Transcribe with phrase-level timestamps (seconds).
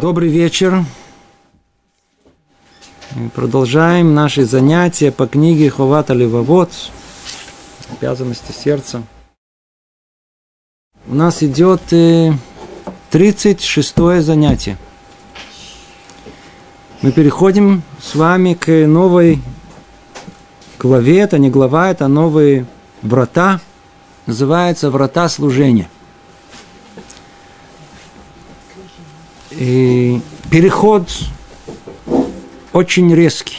[0.00, 0.82] Добрый вечер.
[3.14, 6.70] Мы продолжаем наши занятия по книге Ховата Левовод
[7.90, 9.02] «Обязанности сердца».
[11.06, 11.82] У нас идет
[13.10, 14.78] 36 э, занятие.
[17.02, 19.42] Мы переходим с вами к новой
[20.78, 21.18] главе.
[21.18, 22.64] Это не глава, это новые
[23.02, 23.60] врата.
[24.24, 25.90] Называется «Врата служения».
[29.50, 31.08] И переход
[32.72, 33.58] очень резкий.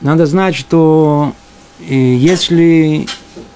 [0.00, 1.32] Надо знать, что
[1.78, 3.06] если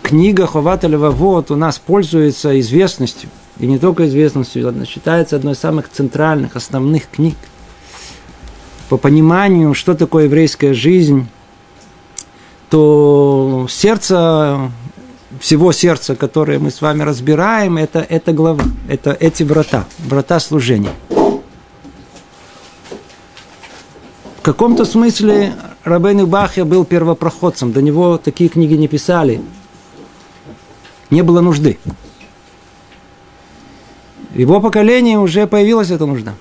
[0.02, 3.28] книга Ховата Левовод у нас пользуется известностью,
[3.58, 7.36] и не только известностью, она считается одной из самых центральных, основных книг,
[8.88, 11.28] по пониманию, что такое еврейская жизнь,
[12.70, 14.72] то сердце
[15.40, 20.92] всего сердца, которое мы с вами разбираем, это, это глава, это эти врата, врата служения.
[24.36, 29.42] В каком-то смысле Рабейн Бахья был первопроходцем, до него такие книги не писали.
[31.08, 31.78] Не было нужды.
[34.30, 36.34] В его поколении уже появилась эта нужда.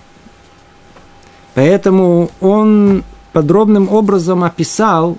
[1.56, 5.18] Поэтому он подробным образом описал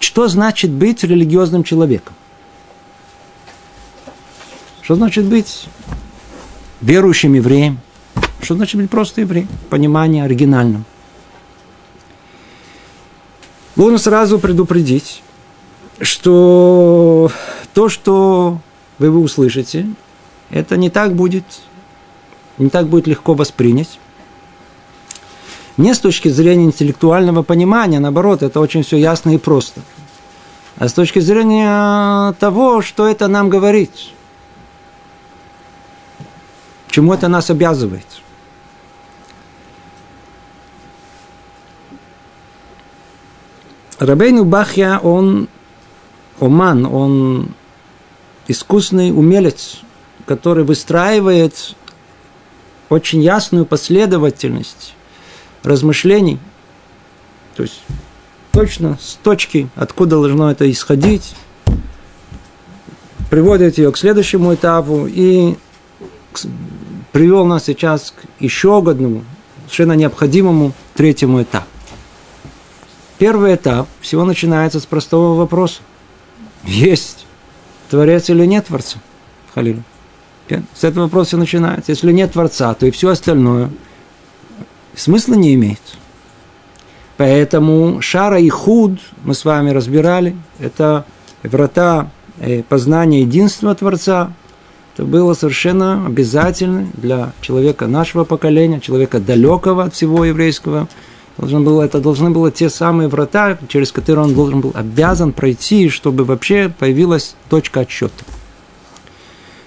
[0.00, 2.14] что значит быть религиозным человеком?
[4.82, 5.68] Что значит быть
[6.80, 7.80] верующим евреем?
[8.40, 9.48] Что значит быть просто евреем?
[9.68, 10.84] Понимание оригинальным.
[13.76, 15.22] Нужно сразу предупредить,
[16.00, 17.30] что
[17.74, 18.60] то, что
[18.98, 19.86] вы, услышите,
[20.50, 21.44] это не так будет,
[22.58, 24.00] не так будет легко воспринять.
[25.78, 29.80] Не с точки зрения интеллектуального понимания, наоборот, это очень все ясно и просто.
[30.76, 33.92] А с точки зрения того, что это нам говорит.
[36.88, 38.06] Чему это нас обязывает.
[44.00, 45.48] Рабейну Бахья, он
[46.40, 47.54] оман, он
[48.48, 49.80] искусный умелец,
[50.26, 51.76] который выстраивает
[52.88, 54.94] очень ясную последовательность
[55.68, 56.38] размышлений,
[57.54, 57.82] то есть
[58.52, 61.34] точно с точки, откуда должно это исходить,
[63.30, 65.56] приводит ее к следующему этапу и
[67.12, 69.24] привел нас сейчас к еще одному,
[69.64, 71.66] совершенно необходимому третьему этапу.
[73.18, 75.80] Первый этап всего начинается с простого вопроса.
[76.64, 77.26] Есть
[77.90, 78.98] Творец или нет Творца?
[79.54, 79.82] Халилу.
[80.74, 81.92] С этого вопроса начинается.
[81.92, 83.70] Если нет Творца, то и все остальное–
[84.98, 85.80] смысла не имеет.
[87.16, 90.36] Поэтому шара и худ мы с вами разбирали.
[90.60, 91.04] Это
[91.42, 94.32] врата э, познания единства Творца.
[94.94, 100.88] Это было совершенно обязательно для человека нашего поколения, человека далекого от всего еврейского.
[101.36, 105.88] Должно было, это должны были те самые врата, через которые он должен был обязан пройти,
[105.88, 108.24] чтобы вообще появилась точка отсчета.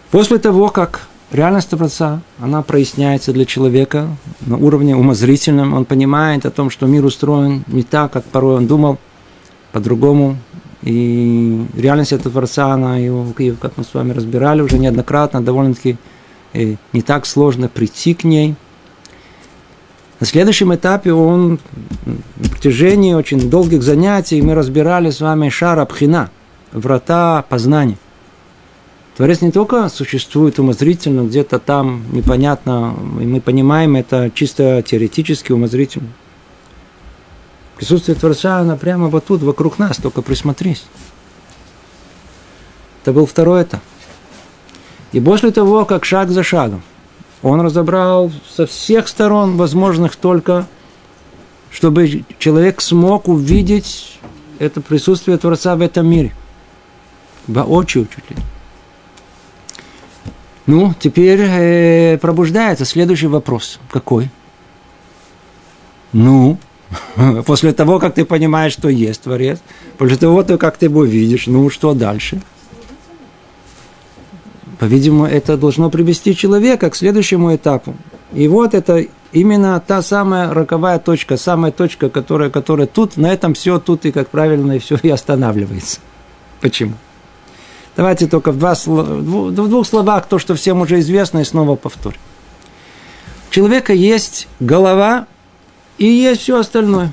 [0.09, 4.07] После того, как реальность Творца, она проясняется для человека
[4.41, 5.73] на уровне умозрительном.
[5.73, 8.97] Он понимает о том, что мир устроен не так, как порой он думал,
[9.71, 10.37] по-другому.
[10.81, 13.25] И реальность этого Творца, она его,
[13.59, 15.97] как мы с вами разбирали уже неоднократно, довольно-таки
[16.53, 18.55] э, не так сложно прийти к ней.
[20.19, 21.59] На следующем этапе он
[22.35, 26.29] в протяжении очень долгих занятий мы разбирали с вами шара пхина,
[26.71, 27.97] врата познания–
[29.21, 36.07] Творец не только существует умозрительно, где-то там непонятно, и мы понимаем это чисто теоретически, умозрительно.
[37.77, 40.85] Присутствие Творца, оно прямо вот тут, вокруг нас, только присмотрись.
[43.03, 43.81] Это был второй этап.
[45.11, 46.81] И после того, как шаг за шагом,
[47.43, 50.65] он разобрал со всех сторон возможных только,
[51.69, 54.19] чтобы человек смог увидеть
[54.57, 56.33] это присутствие Творца в этом мире.
[57.45, 58.37] Воочию чуть ли.
[60.67, 63.79] Ну, теперь э, пробуждается следующий вопрос.
[63.89, 64.29] Какой?
[66.13, 66.57] Ну,
[67.45, 69.59] после того, как ты понимаешь, что есть Творец,
[69.97, 72.41] после того, как ты его видишь, ну, что дальше?
[74.79, 77.95] По-видимому, это должно привести человека к следующему этапу.
[78.33, 83.53] И вот это именно та самая роковая точка, самая точка, которая, которая тут, на этом
[83.53, 85.99] все, тут и как правильно, и все и останавливается.
[86.61, 86.93] Почему?
[87.95, 92.17] Давайте только в, два, в двух словах то, что всем уже известно, и снова повторю.
[93.49, 95.27] У человека есть голова
[95.97, 97.11] и есть все остальное.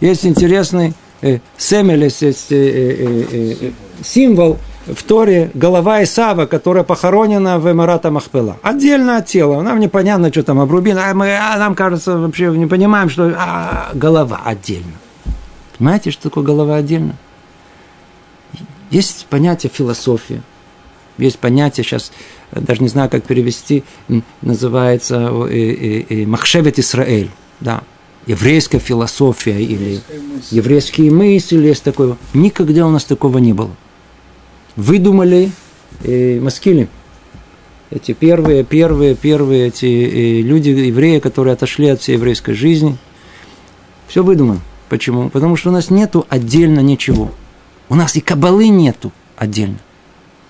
[0.00, 3.70] Есть интересный э, семелес, есть э, э, э, э,
[4.02, 8.56] символ в Торе голова Исава, которая похоронена в Эмарата Махпела.
[8.62, 9.60] Отдельно от тела.
[9.62, 10.98] Нам непонятно, что там обрубили.
[10.98, 14.92] А, мы, а нам кажется, вообще не понимаем, что а, голова отдельно.
[15.76, 17.14] Понимаете, что такое голова отдельно?
[18.90, 20.42] Есть понятие философии.
[21.18, 22.12] Есть понятие, сейчас
[22.52, 23.82] даже не знаю, как перевести,
[24.40, 27.30] называется э, э, э, Махшевет Исраэль.
[27.60, 27.82] Да,
[28.26, 30.00] еврейская философия или
[30.50, 32.16] еврейские мысли, есть такое.
[32.34, 33.70] Никогда у нас такого не было.
[34.76, 35.50] Выдумали
[36.04, 36.88] э, маскили.
[37.90, 42.96] Эти первые, первые, первые эти э, люди, евреи, которые отошли от всей еврейской жизни.
[44.06, 44.60] Все выдумано.
[44.88, 45.30] Почему?
[45.30, 47.32] Потому что у нас нету отдельно ничего.
[47.88, 49.78] У нас и кабалы нету отдельно.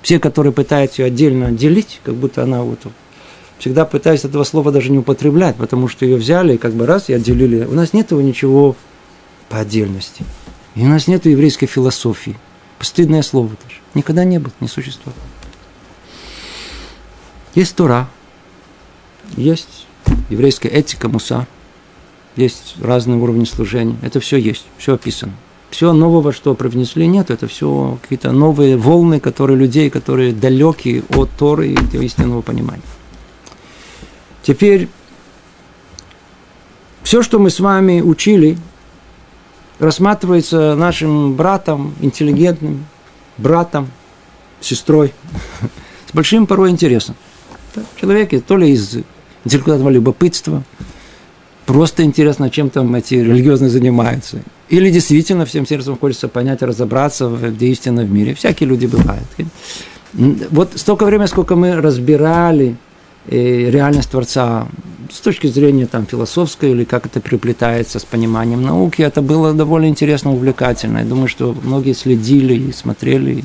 [0.03, 2.81] Все, которые пытаются ее отдельно отделить, как будто она вот
[3.59, 7.09] всегда пытаюсь этого слова даже не употреблять, потому что ее взяли и как бы раз
[7.09, 7.65] и отделили.
[7.65, 8.77] У нас нет ничего
[9.49, 10.25] по отдельности.
[10.75, 12.37] И у нас нет еврейской философии.
[12.79, 13.77] Постыдное слово даже.
[13.95, 15.21] Никогда не было, не существовало.
[17.55, 18.09] Есть Тора,
[19.37, 19.87] есть
[20.31, 21.47] еврейская этика, муса,
[22.37, 23.97] есть разные уровни служения.
[24.03, 25.33] Это все есть, все описано.
[25.71, 27.31] Все нового, что привнесли, нет.
[27.31, 32.83] Это все какие-то новые волны, которые людей, которые далеки от Торы и истинного понимания.
[34.43, 34.89] Теперь
[37.03, 38.59] все, что мы с вами учили,
[39.79, 42.87] рассматривается нашим братом, интеллигентным
[43.37, 43.91] братом,
[44.61, 45.13] сестрой,
[46.11, 47.15] с большим порой интересом.
[48.01, 48.97] Человеки то ли из
[49.45, 50.63] интеллектуального любопытства,
[51.69, 54.39] просто интересно, чем там эти религиозные занимаются.
[54.71, 58.33] Или действительно всем сердцем хочется понять, разобраться, где истина в мире.
[58.35, 59.27] Всякие люди бывают.
[60.51, 62.77] Вот столько времени, сколько мы разбирали
[63.27, 64.67] реальность Творца
[65.13, 69.89] с точки зрения там, философской или как это переплетается с пониманием науки, это было довольно
[69.89, 70.99] интересно, увлекательно.
[70.99, 73.45] Я думаю, что многие следили и смотрели, и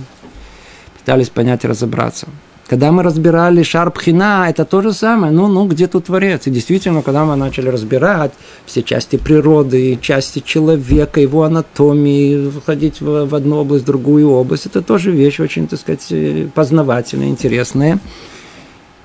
[0.98, 2.28] пытались понять разобраться.
[2.74, 5.32] Когда мы разбирали Шарпхина, это то же самое.
[5.32, 6.48] Ну, ну, где тут Творец?
[6.48, 8.32] И действительно, когда мы начали разбирать
[8.66, 14.66] все части природы, части человека, его анатомии, входить в, в одну область, в другую область,
[14.66, 16.12] это тоже вещь очень, так сказать,
[16.56, 18.00] познавательная, интересная.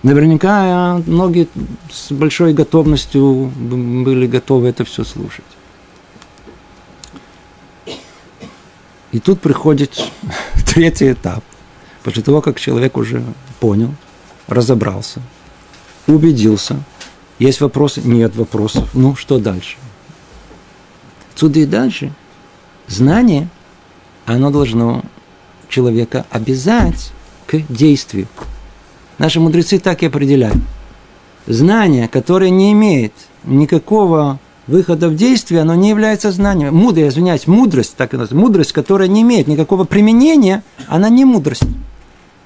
[0.02, 1.46] Наверняка многие
[1.92, 5.44] с большой готовностью были готовы это все слушать.
[9.12, 9.92] И тут приходит
[10.66, 11.44] третий этап.
[12.02, 13.22] После того, как человек уже
[13.60, 13.94] понял,
[14.46, 15.20] разобрался,
[16.06, 16.82] убедился,
[17.38, 18.88] есть вопросы, нет вопросов.
[18.94, 19.76] Ну, что дальше?
[21.34, 22.12] Отсюда и дальше
[22.88, 23.48] знание,
[24.26, 25.04] оно должно
[25.68, 27.12] человека обязать
[27.46, 28.26] к действию.
[29.18, 30.58] Наши мудрецы так и определяют.
[31.46, 33.12] Знание, которое не имеет
[33.44, 36.74] никакого выхода в действие, оно не является знанием.
[36.74, 41.64] Мудрость, извиняюсь, мудрость, так и называется, мудрость, которая не имеет никакого применения, она не мудрость.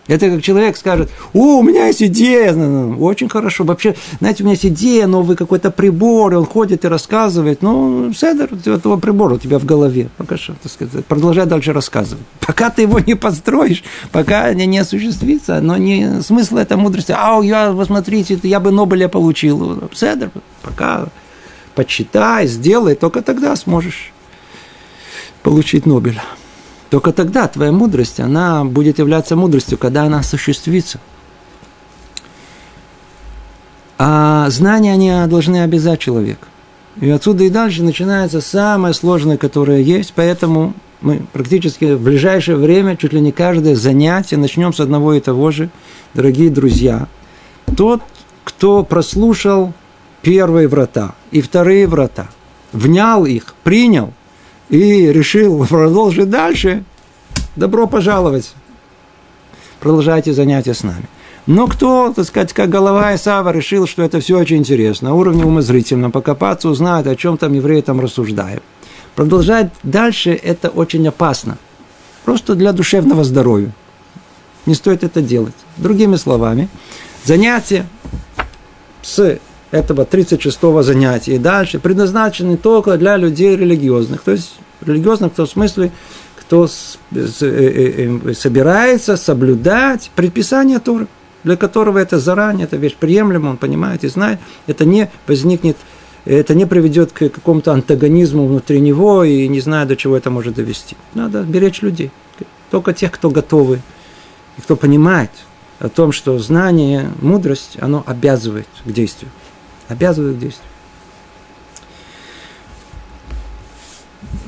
[0.09, 2.53] Это как человек скажет, о, у меня есть идея.
[2.53, 3.63] Ну, ну, очень хорошо.
[3.63, 7.63] Вообще, знаете, у меня есть идея, новый какой-то прибор, он ходит и рассказывает.
[7.63, 10.09] Ну, седер этого прибора у тебя в голове.
[10.17, 12.25] Пока что, так сказать, продолжай дальше рассказывать.
[12.41, 17.15] Пока ты его не построишь, пока не, не осуществится, но не смысл этой мудрости.
[17.17, 19.89] А, я, посмотрите, я бы Нобеля получил.
[19.95, 20.33] Седер,
[20.63, 21.07] пока
[21.75, 24.13] почитай, сделай, только тогда сможешь
[25.43, 26.23] получить Нобеля.
[26.91, 31.01] Только тогда твоя мудрость, она будет являться мудростью, когда она осуществится.
[33.99, 36.49] А знания, они должны обязать человека.
[37.01, 42.97] И отсюда и дальше начинается самое сложное, которое есть, поэтому мы практически в ближайшее время,
[42.97, 45.71] чуть ли не каждое занятие, начнем с одного и того же,
[46.15, 47.09] дорогие друзья.
[47.77, 48.03] Тот,
[48.45, 49.73] кто прослушал
[50.23, 52.29] первые врата и вторые врата,
[52.73, 54.13] внял их, принял–
[54.73, 56.83] и решил продолжить дальше,
[57.55, 58.55] добро пожаловать.
[59.79, 61.05] Продолжайте занятия с нами.
[61.47, 65.45] Но кто, так сказать, как голова Исава решил, что это все очень интересно, на уровне
[65.45, 68.63] умозрительно, покопаться, узнать, о чем там евреи там рассуждают.
[69.15, 71.59] Продолжать дальше это очень опасно.
[72.25, 73.73] Просто для душевного здоровья.
[74.65, 75.55] Не стоит это делать.
[75.77, 76.69] Другими словами,
[77.25, 77.87] занятия
[79.03, 79.39] с
[79.73, 84.23] этого 36-го занятия и дальше предназначены только для людей религиозных.
[84.23, 85.91] То есть религиозных в том смысле,
[86.37, 86.69] кто э,
[87.41, 91.09] э, э, собирается соблюдать предписание Торы,
[91.43, 95.79] для которого это заранее, это вещь приемлема, он понимает и знает, это не возникнет,
[96.27, 100.55] это не приведет к какому-то антагонизму внутри него и не знаю, до чего это может
[100.55, 100.97] довести.
[101.15, 102.11] Надо беречь людей,
[102.71, 103.81] только тех, кто готовы,
[104.59, 105.31] и кто понимает
[105.79, 109.31] о том, что знание, мудрость, оно обязывает к действию
[109.93, 110.67] обязывают действию.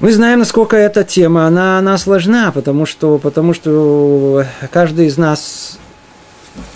[0.00, 5.78] Мы знаем, насколько эта тема, она, она сложна, потому что, потому что каждый из нас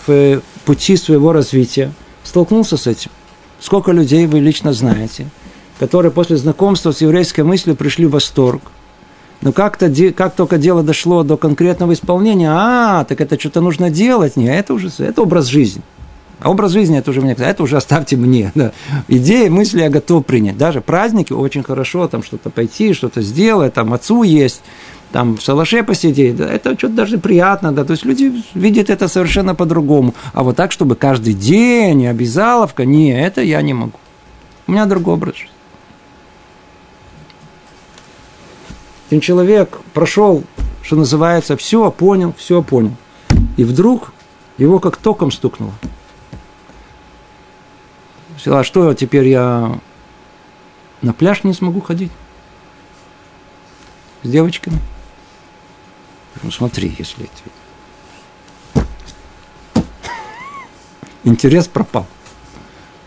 [0.07, 1.93] в пути своего развития
[2.25, 3.11] столкнулся с этим.
[3.61, 5.27] Сколько людей вы лично знаете,
[5.79, 8.63] которые после знакомства с еврейской мыслью пришли в восторг.
[9.41, 14.37] Но как-то, как только дело дошло до конкретного исполнения, а, так это что-то нужно делать.
[14.37, 15.83] Не, это уже это образ жизни.
[16.41, 18.53] А образ жизни это уже мне, это уже оставьте мне.
[18.59, 18.73] Да.
[19.09, 20.57] Идеи, мысли я готов принять.
[20.57, 24.63] Даже праздники очень хорошо, там что-то пойти, что-то сделать, там отцу есть,
[25.13, 26.37] там в шалаше посидеть.
[26.37, 27.85] Да, это что-то даже приятно, да.
[27.85, 30.15] То есть люди видят это совершенно по-другому.
[30.33, 33.99] А вот так, чтобы каждый день обязаловка, не, это я не могу.
[34.67, 35.51] У меня другой образ жизни.
[39.09, 40.45] Один человек прошел,
[40.83, 42.95] что называется, все понял, все понял.
[43.57, 44.13] И вдруг
[44.59, 45.73] его как током стукнуло.
[48.39, 49.79] Сказала, что теперь я
[51.03, 52.13] на пляж не смогу ходить
[54.23, 54.79] с девочками?
[56.43, 57.29] Ну смотри, если
[61.25, 62.07] интерес пропал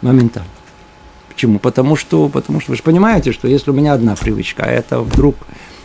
[0.01, 0.49] моментально.
[1.29, 1.59] Почему?
[1.59, 4.99] Потому что, потому что вы же понимаете, что если у меня одна привычка, а это
[4.99, 5.35] вдруг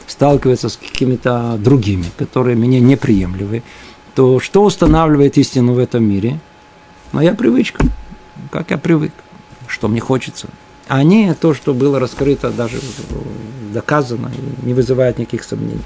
[0.09, 3.63] сталкивается с какими-то другими, которые мне неприемлемы,
[4.15, 6.41] то что устанавливает истину в этом мире?
[7.13, 7.85] Моя привычка,
[8.51, 9.13] как я привык
[9.69, 10.49] что мне хочется,
[10.89, 12.81] а не то, что было раскрыто, даже
[13.73, 14.31] доказано,
[14.63, 15.83] не вызывает никаких сомнений.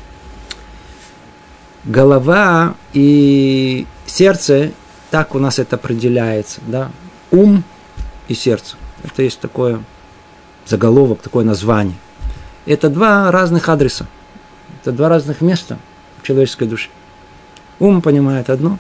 [1.84, 4.72] Голова и сердце,
[5.10, 6.90] так у нас это определяется, да,
[7.30, 7.64] ум
[8.28, 8.76] и сердце.
[9.02, 9.82] Это есть такое
[10.66, 11.96] заголовок, такое название.
[12.66, 14.06] Это два разных адреса,
[14.82, 15.78] это два разных места
[16.20, 16.90] в человеческой душе.
[17.78, 18.78] Ум понимает одно,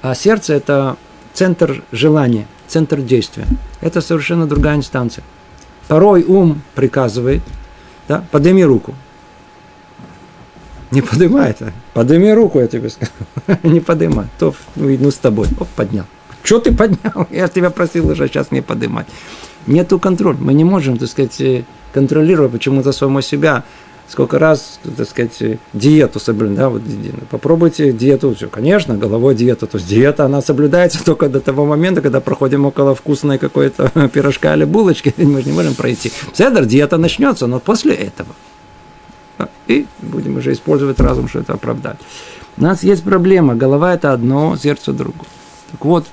[0.00, 0.96] а сердце– это
[1.34, 3.46] центр желания– центр действия.
[3.80, 5.24] Это совершенно другая инстанция.
[5.88, 7.42] Порой ум приказывает,
[8.08, 8.94] да, подними руку.
[10.90, 13.12] Не поднимает, а подними руку, я тебе скажу.
[13.62, 14.26] Не поднимай.
[14.38, 15.46] То, ну, с тобой.
[15.58, 16.04] Оп, поднял.
[16.42, 17.26] Что ты поднял?
[17.30, 19.06] Я тебя просил уже сейчас не поднимать.
[19.66, 20.38] Нету контроля.
[20.40, 23.64] Мы не можем, так сказать, э, контролировать почему-то самого себя
[24.10, 26.82] сколько раз, так сказать, диету соблюдать, да, вот
[27.30, 32.02] попробуйте диету, все, конечно, головой диета, то есть диета, она соблюдается только до того момента,
[32.02, 36.12] когда проходим около вкусной какой-то пирожка или булочки, мы же не можем пройти.
[36.32, 38.34] Седер, диета начнется, но после этого.
[39.68, 41.98] И будем уже использовать разум, что это оправдать.
[42.56, 45.28] У нас есть проблема, голова это одно, сердце другое.
[45.70, 46.06] Так вот,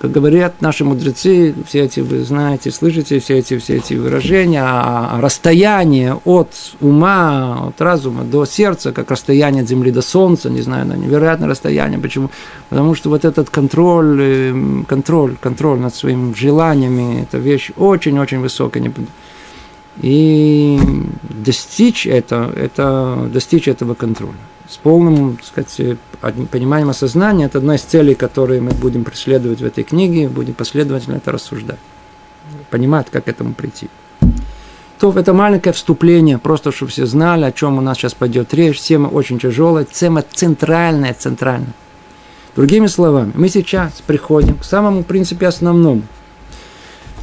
[0.00, 5.10] как говорят наши мудрецы, все эти, вы знаете, слышите все эти, все эти выражения, а,
[5.12, 10.62] а расстояние от ума, от разума до сердца, как расстояние от земли до солнца, не
[10.62, 12.00] знаю, на невероятное расстояние.
[12.00, 12.30] Почему?
[12.70, 18.82] Потому что вот этот контроль, эм, контроль, контроль над своими желаниями, это вещь очень-очень высокая.
[20.00, 20.78] И
[21.22, 24.32] достичь это, это достичь этого контроля
[24.70, 25.98] с полным, так сказать,
[26.50, 31.16] пониманием осознания, это одна из целей, которые мы будем преследовать в этой книге, будем последовательно
[31.16, 31.78] это рассуждать.
[32.70, 33.88] Понимать, как к этому прийти.
[35.00, 38.80] То это маленькое вступление, просто чтобы все знали, о чем у нас сейчас пойдет речь.
[38.80, 41.74] Тема очень тяжелая, тема центральная, центральная.
[42.54, 46.02] Другими словами, мы сейчас приходим к самому, принципе, основному–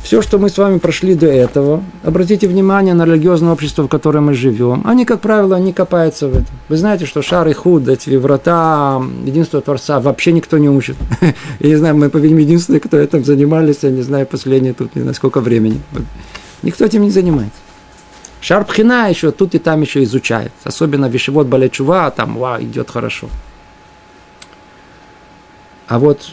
[0.07, 4.27] все, что мы с вами прошли до этого, обратите внимание на религиозное общество, в котором
[4.27, 4.81] мы живем.
[4.85, 6.55] Они, как правило, не копаются в этом.
[6.69, 10.95] Вы знаете, что шар и худ, эти врата единства Творца вообще никто не учит.
[11.59, 15.01] Я не знаю, мы, по-видимому, единственные, кто этим занимались, я не знаю, последние тут не
[15.01, 15.81] знаю сколько времени.
[16.63, 17.59] Никто этим не занимается.
[18.39, 20.53] Шар пхина еще тут и там еще изучает.
[20.63, 23.27] Особенно вишевод балечува, там, ва, идет хорошо.
[25.89, 26.29] А вот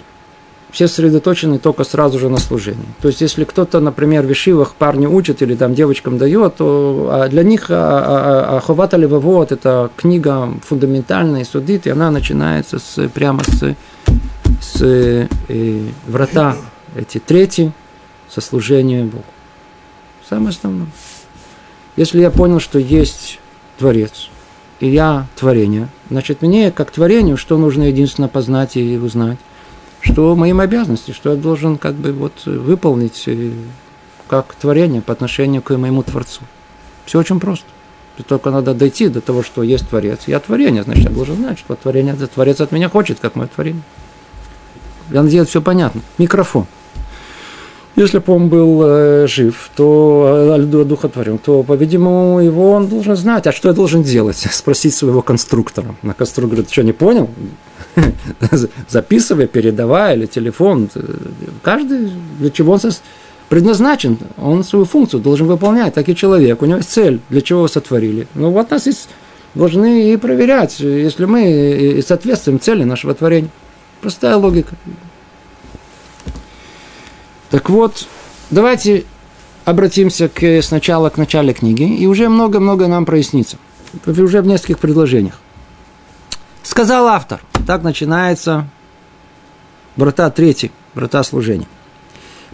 [0.75, 2.85] все сосредоточены только сразу же на служении.
[3.01, 7.29] То есть, если кто-то, например, в вишивах парни учит или там девочкам дает, то а
[7.29, 13.77] для них Аховата Левовод– это книга фундаментальная, судит, и она начинается с, прямо с,
[14.61, 15.29] с э,
[16.09, 16.57] врата,
[16.97, 17.73] эти третьи,
[18.29, 19.25] со служения Богу.
[20.29, 20.89] Самое основное.
[21.95, 23.39] Если я понял, что есть
[23.79, 24.29] Творец,
[24.81, 29.39] и я творение, значит, мне, как творению, что нужно единственно познать и узнать?
[30.05, 33.53] Что моим обязанностям, что я должен как бы вот выполнить э,
[34.29, 36.43] как творение по отношению к моему Творцу.
[37.07, 37.67] Все очень просто.
[38.29, 40.21] Только надо дойти до того, что есть Творец.
[40.27, 43.83] Я творение, значит, я должен знать, что творение, Творец от меня хочет, как мое творение.
[45.11, 46.01] Я надеюсь, все понятно.
[46.19, 46.67] Микрофон.
[47.97, 53.47] Если бы он был э, жив, то э, одухотворен, то, по-видимому, его он должен знать.
[53.47, 54.37] А что я должен делать?
[54.51, 55.95] Спросить своего конструктора.
[56.03, 57.31] На конструктор говорит, что, не понял?
[58.89, 60.89] записывай, передавай, или телефон.
[61.63, 62.81] Каждый, для чего он
[63.49, 66.63] предназначен, он свою функцию должен выполнять, так и человек.
[66.63, 68.27] У него есть цель, для чего его сотворили.
[68.35, 69.09] Ну вот нас есть,
[69.55, 73.51] должны и проверять, если мы соответствуем цели нашего творения.
[74.01, 74.75] Простая логика.
[77.51, 78.07] Так вот,
[78.51, 79.05] давайте
[79.65, 83.57] обратимся к, сначала к началу книги, и уже много-много нам прояснится.
[84.07, 85.39] Уже в нескольких предложениях.
[86.65, 87.43] Сказал автор.
[87.67, 88.67] Так начинается
[89.97, 91.69] врата третий, врата служения.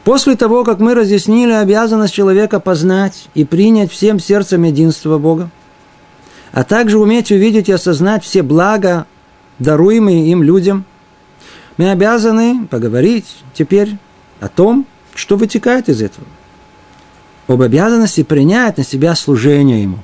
[0.03, 5.49] После того, как мы разъяснили обязанность человека познать и принять всем сердцем единство Бога,
[6.53, 9.07] а также уметь увидеть и осознать все блага,
[9.61, 10.85] даруемые им людям,
[11.77, 13.97] мы обязаны поговорить теперь
[14.41, 16.27] о том, что вытекает из этого.
[17.47, 19.99] Об обязанности принять на себя служение ему.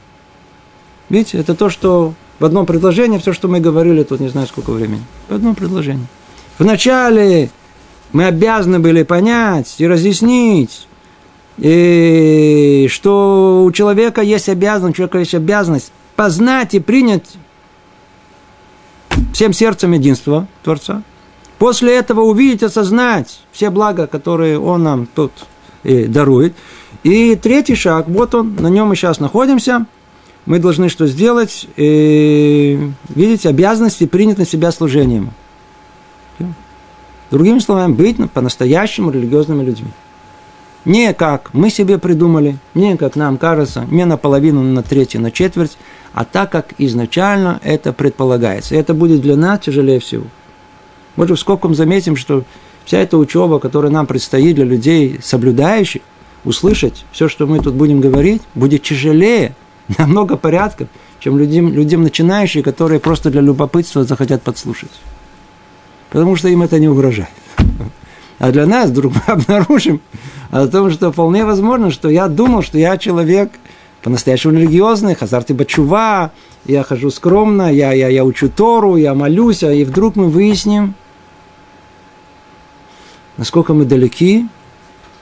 [1.09, 4.71] Видите, это то, что в одном предложении, все, что мы говорили тут не знаю сколько
[4.71, 5.03] времени.
[5.29, 6.07] В одном предложении.
[6.59, 7.51] Вначале
[8.13, 10.87] мы обязаны были понять и разъяснить,
[11.59, 17.25] и что у человека есть обязанность, у человека есть обязанность познать и принять
[19.33, 21.03] всем сердцем единство Творца.
[21.59, 25.33] После этого увидеть, осознать все блага, которые Он нам тут
[25.85, 26.55] и дарует.
[27.03, 29.87] И третий шаг, вот он, на нем мы сейчас находимся.
[30.47, 31.67] Мы должны что сделать?
[31.77, 35.31] И, видите, обязанности принять на себя служением.
[37.31, 39.91] Другими словами, быть по-настоящему религиозными людьми.
[40.85, 45.77] Не как мы себе придумали, не как нам кажется, не наполовину, на третью, на четверть,
[46.13, 48.77] а так, как изначально это предполагается.
[48.77, 50.27] И это будет для нас тяжелее всего.
[51.17, 52.45] Мы же в скобком заметим, что
[52.85, 56.03] вся эта учеба, которая нам предстоит для людей, соблюдающих,
[56.45, 59.57] услышать все, что мы тут будем говорить, будет тяжелее
[59.99, 60.89] на много порядков,
[61.21, 64.91] чем людям, людям начинающим, которые просто для любопытства захотят подслушать
[66.11, 67.29] потому что им это не угрожает.
[68.39, 70.03] А для нас вдруг мы обнаружим
[70.51, 73.51] о том, что вполне возможно, что я думал, что я человек
[74.03, 76.33] по-настоящему религиозный, хазарты бачува,
[76.67, 80.95] я хожу скромно, я, я, я учу Тору, я молюсь, а и вдруг мы выясним,
[83.39, 84.47] насколько мы далеки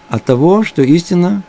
[0.09, 1.45] от того, что истина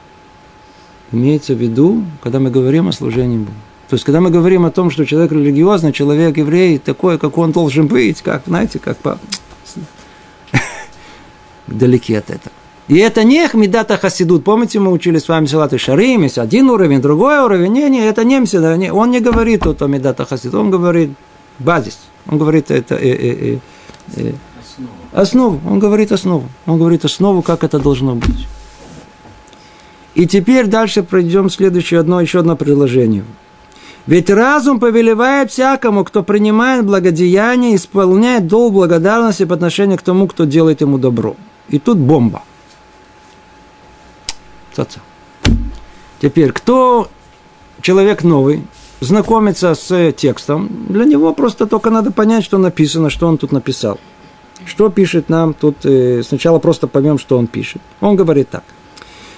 [1.15, 3.51] имеется в виду, когда мы говорим о служении Богу.
[3.89, 7.51] То есть, когда мы говорим о том, что человек религиозный, человек еврей, такой, как он
[7.51, 9.19] должен быть, как, знаете, как по...
[11.67, 12.51] далеки от этого.
[12.88, 14.43] И это не Ахмедата Хасидут.
[14.43, 17.71] Помните, мы учили с вами Салат и Шарим, есть один уровень, другой уровень.
[17.71, 21.12] Не, не, это не не, Он не говорит тут о Медата Хасидут, он говорит
[21.58, 21.97] базис.
[22.28, 23.60] Он говорит это э, э, э,
[24.17, 24.34] э,
[25.13, 25.60] основу.
[25.67, 26.47] Он говорит основу.
[26.67, 28.47] Он говорит основу, как это должно быть.
[30.15, 33.25] И теперь дальше пройдем следующее одно, еще одно предложение.
[34.08, 40.45] Ведь разум повелевает всякому, кто принимает благодеяние, исполняет долг благодарности по отношению к тому, кто
[40.45, 41.36] делает ему добро.
[41.69, 42.43] И тут бомба.
[44.73, 45.01] Ца-ца.
[46.21, 47.10] Теперь, кто
[47.82, 48.63] человек новый,
[48.99, 53.99] знакомится с текстом, для него просто только надо понять, что написано, что он тут написал.
[54.65, 57.82] Что пишет нам тут, э, сначала просто поймем, что он пишет.
[57.99, 58.63] Он говорит так.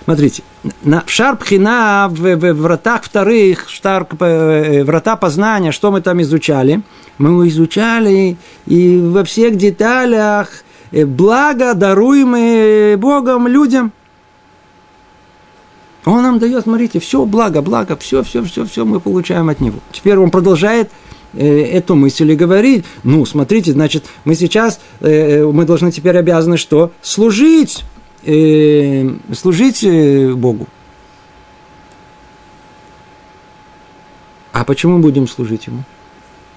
[0.07, 0.41] Смотрите,
[0.85, 6.21] на, в Шарпхина, в, в, в вратах вторых, штар, э, врата познания, что мы там
[6.21, 6.81] изучали?
[7.17, 13.91] Мы изучали и во всех деталях э, благо, даруемые Богом людям.
[16.05, 19.79] Он нам дает, смотрите, все благо, благо, все, все, все, все мы получаем от него.
[19.91, 20.89] Теперь он продолжает
[21.33, 26.93] э, эту мысль и говорит, ну, смотрите, значит, мы сейчас, мы должны теперь обязаны что?
[27.01, 27.83] Служить
[28.23, 30.67] э, служить э, Богу.
[34.53, 35.83] А почему будем служить Ему?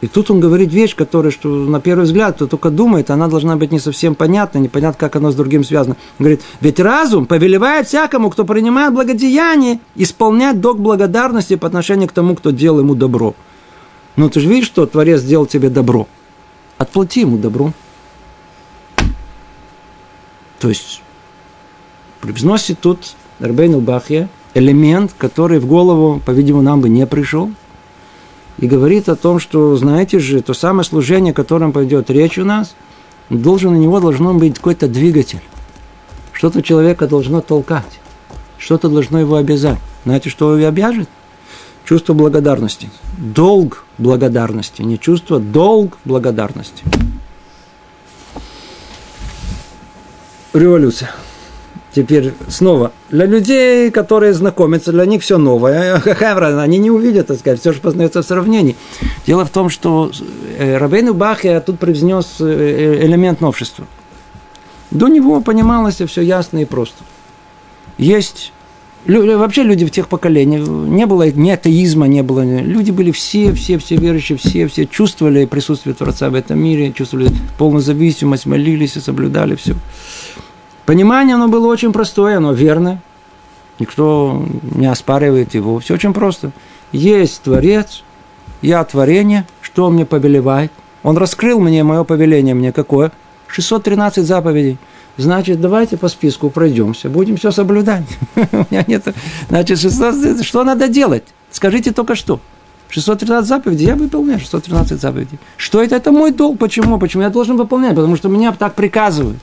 [0.00, 3.56] И тут он говорит вещь, которая, что на первый взгляд, кто только думает, она должна
[3.56, 5.96] быть не совсем понятна, непонятно, как оно с другим связано.
[6.18, 12.12] Он говорит, ведь разум повелевает всякому, кто принимает благодеяние, исполнять долг благодарности по отношению к
[12.12, 13.34] тому, кто делал ему добро.
[14.16, 16.08] Ну, ты же видишь, что Творец сделал тебе добро.
[16.78, 17.72] Отплати ему добро.
[20.58, 21.02] То есть,
[22.20, 27.50] Привносит тут Рабейну Бахья элемент, который в голову, по-видимому, нам бы не пришел.
[28.58, 32.44] И говорит о том, что, знаете же, то самое служение, о котором пойдет речь у
[32.44, 32.74] нас,
[33.30, 35.40] должен, у него должно быть какой-то двигатель.
[36.32, 38.00] Что-то человека должно толкать.
[38.58, 39.78] Что-то должно его обязать.
[40.04, 41.08] Знаете, что его обяжет?
[41.86, 42.90] Чувство благодарности.
[43.16, 44.82] Долг благодарности.
[44.82, 46.84] Не чувство, долг благодарности.
[50.52, 51.10] Революция.
[51.92, 56.00] Теперь снова, для людей, которые знакомятся, для них все новое.
[56.04, 56.62] Какая разница?
[56.62, 58.76] Они не увидят, так сказать, все же познается в сравнении.
[59.26, 60.12] Дело в том, что
[60.56, 63.86] э, Рабейну Бахе тут привнес э, э, элемент новшества.
[64.92, 67.02] До него понималось все ясно и просто.
[67.98, 68.52] есть
[69.06, 72.42] Вообще люди в тех поколениях, не было ни атеизма, не было.
[72.42, 77.30] Люди были все, все, все верующие, все, все чувствовали присутствие Творца в этом мире, чувствовали
[77.56, 79.74] полную зависимость, молились и соблюдали все.
[80.90, 83.00] Понимание, оно было очень простое, оно верно.
[83.78, 85.78] Никто не оспаривает его.
[85.78, 86.50] Все очень просто.
[86.90, 88.02] Есть Творец,
[88.60, 90.72] я творение, что он мне повелевает?
[91.04, 93.12] Он раскрыл мне мое повеление, мне какое?
[93.46, 94.78] 613 заповедей.
[95.16, 98.02] Значит, давайте по списку пройдемся, будем все соблюдать.
[98.34, 99.14] У меня нет...
[99.48, 100.44] Значит, 613...
[100.44, 101.22] Что надо делать?
[101.52, 102.40] Скажите только что.
[102.88, 105.38] 613 заповедей, я выполняю 613 заповедей.
[105.56, 105.94] Что это?
[105.94, 106.58] Это мой долг.
[106.58, 106.98] Почему?
[106.98, 107.94] Почему я должен выполнять?
[107.94, 109.38] Потому что меня так приказывают.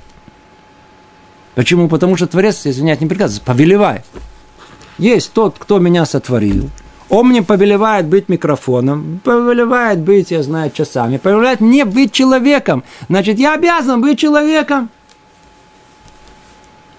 [1.57, 1.87] Почему?
[1.87, 4.05] Потому что Творец, извиняюсь, не приказывает, повелевает.
[4.99, 6.69] Есть тот, кто меня сотворил.
[7.09, 12.83] Он мне повелевает быть микрофоном, повелевает быть, я знаю, часами, повелевает мне быть человеком.
[13.09, 14.91] Значит, я обязан быть человеком.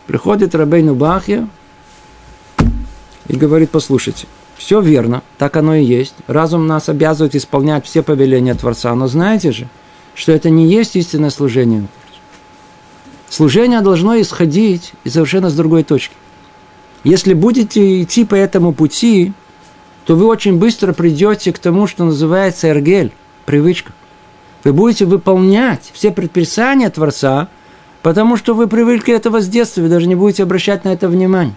[0.09, 1.49] Приходит Рабейну Бахья
[3.29, 6.16] и говорит, послушайте, все верно, так оно и есть.
[6.27, 8.92] Разум нас обязывает исполнять все повеления Творца.
[8.97, 9.68] Но знаете же,
[10.16, 11.87] что это не есть истинное служение.
[13.29, 16.14] Служение должно исходить из совершенно с другой точки.
[17.05, 19.33] Если будете идти по этому пути,
[20.07, 23.12] то вы очень быстро придете к тому, что называется эргель,
[23.45, 23.93] привычка.
[24.64, 27.49] Вы будете выполнять все предписания Творца,
[28.03, 31.55] потому что вы привыкли этого с детства, вы даже не будете обращать на это внимание.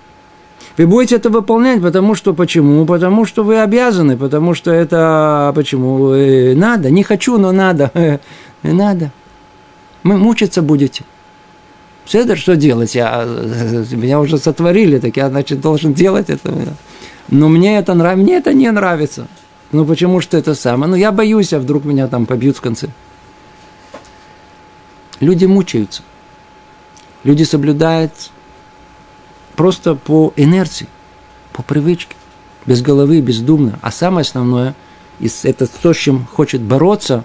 [0.77, 2.85] Вы будете это выполнять, потому что почему?
[2.85, 6.11] Потому что вы обязаны, потому что это почему?
[6.11, 7.91] Э, надо, не хочу, но надо.
[8.63, 9.11] надо.
[10.03, 11.03] Мы мучиться будете.
[12.05, 12.95] Седер, что делать?
[12.95, 13.23] Я,
[13.91, 16.51] меня уже сотворили, так я, значит, должен делать это.
[17.29, 19.27] Но мне это нравится, мне это не нравится.
[19.71, 20.89] Ну, почему что это самое?
[20.89, 22.89] Ну, я боюсь, а вдруг меня там побьют в конце.
[25.19, 26.01] Люди мучаются.
[27.23, 28.11] Люди соблюдают
[29.55, 30.87] просто по инерции,
[31.53, 32.15] по привычке,
[32.65, 33.79] без головы, бездумно.
[33.81, 34.75] А самое основное,
[35.43, 37.23] это то, с чем хочет бороться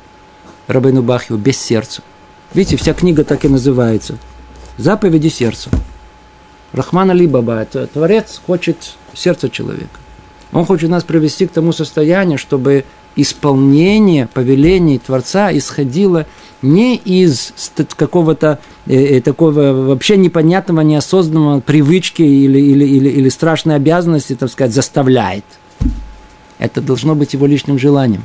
[0.69, 2.03] Рабейну Бахью, без сердца.
[2.53, 4.19] Видите, вся книга так и называется–
[4.79, 5.71] заповеди сердца.
[6.73, 10.01] Рахман Али Баба, это Творец хочет сердца человека.
[10.53, 12.85] Он хочет нас привести к тому состоянию, чтобы
[13.17, 16.27] исполнение повелений Творца исходило
[16.63, 17.53] не из
[17.97, 24.51] какого-то э, э, такого вообще непонятного, неосознанного привычки или, или, или, или страшной обязанности, так
[24.51, 25.45] сказать, заставляет.
[26.59, 28.25] Это должно быть его личным желанием.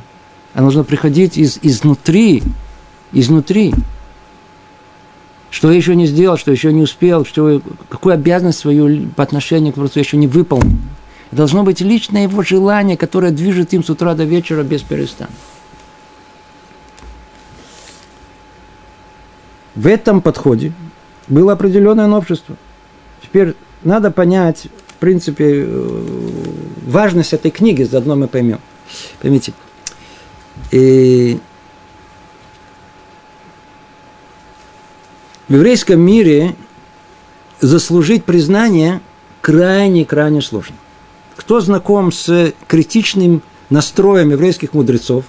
[0.54, 2.42] Оно должно приходить из, изнутри,
[3.12, 3.74] изнутри
[5.52, 7.60] что я еще не сделал, что еще не успел, что,
[7.90, 10.78] какую обязанность свою по отношению к Творцу еще не выполнил.
[11.30, 15.32] Должно быть личное его желание, которое движет им с утра до вечера без перестанка.
[19.74, 20.72] В этом подходе
[21.28, 22.56] было определенное новшество.
[23.22, 26.04] Теперь надо понять, в принципе, э,
[26.86, 28.60] важность этой книги, заодно мы поймем.
[29.20, 29.52] Поймите.
[30.70, 31.38] И
[35.48, 36.54] в еврейском мире
[37.60, 39.00] заслужить признание
[39.40, 40.76] крайне-крайне сложно.
[41.36, 45.24] Кто знаком с критичным настроем еврейских мудрецов,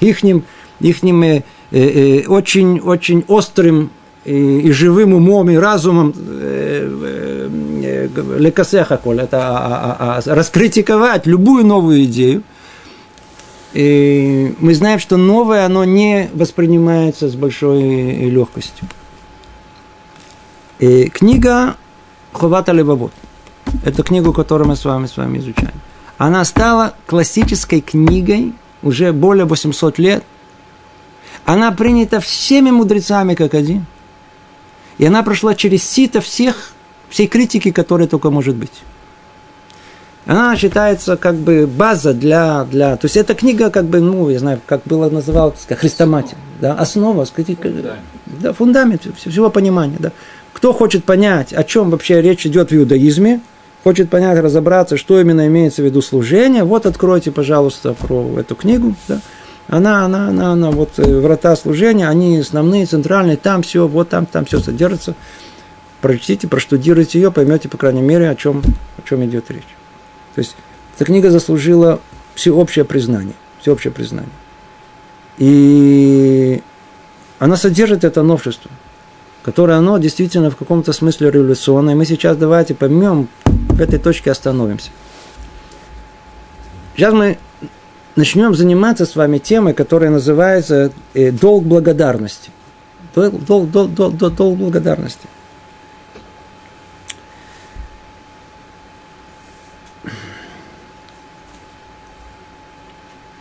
[0.00, 0.44] ихним,
[0.80, 3.90] ихним э, э, очень, очень острым
[4.24, 10.34] и, и живым умом и разумом э, э, э лекасеха коль, это а, а, а,
[10.34, 12.42] раскритиковать любую новую идею.
[13.72, 17.80] И мы знаем, что новое, оно не воспринимается с большой
[18.28, 18.86] легкостью.
[20.82, 21.76] И книга
[22.32, 23.12] Хувата Левовод.
[23.84, 25.80] Это книгу, которую мы с вами, с вами изучаем.
[26.18, 30.24] Она стала классической книгой уже более 800 лет.
[31.44, 33.86] Она принята всеми мудрецами как один.
[34.98, 36.72] И она прошла через сито всех,
[37.08, 38.82] всей критики, которая только может быть.
[40.26, 42.96] Она считается как бы база для, для...
[42.96, 46.74] То есть эта книга как бы, ну, я знаю, как было называлось, как христоматия, да,
[46.74, 48.00] основа, сказать, фундамент.
[48.26, 50.10] Да, фундамент всего понимания, да.
[50.62, 53.40] Кто хочет понять, о чем вообще речь идет в иудаизме,
[53.82, 58.94] хочет понять, разобраться, что именно имеется в виду служение, вот откройте, пожалуйста, про эту книгу.
[59.08, 59.18] Да.
[59.66, 64.24] Она, она, она, она, вот э, врата служения, они основные, центральные, там все, вот там,
[64.24, 65.16] там все содержится.
[66.00, 68.62] Прочтите, проштудируйте ее, поймете, по крайней мере, о чем,
[68.98, 69.66] о чем идет речь.
[70.36, 70.54] То есть
[70.94, 71.98] эта книга заслужила
[72.36, 73.34] всеобщее признание.
[73.62, 74.30] Всеобщее признание.
[75.38, 76.62] И
[77.40, 78.70] она содержит это новшество
[79.42, 81.94] которое оно действительно в каком-то смысле революционное.
[81.94, 84.90] Мы сейчас давайте поймем, в этой точке остановимся.
[86.94, 87.38] Сейчас мы
[88.16, 92.50] начнем заниматься с вами темой, которая называется э, «Долг благодарности».
[93.14, 95.26] Долг, долг, долг, долг, долг, благодарности.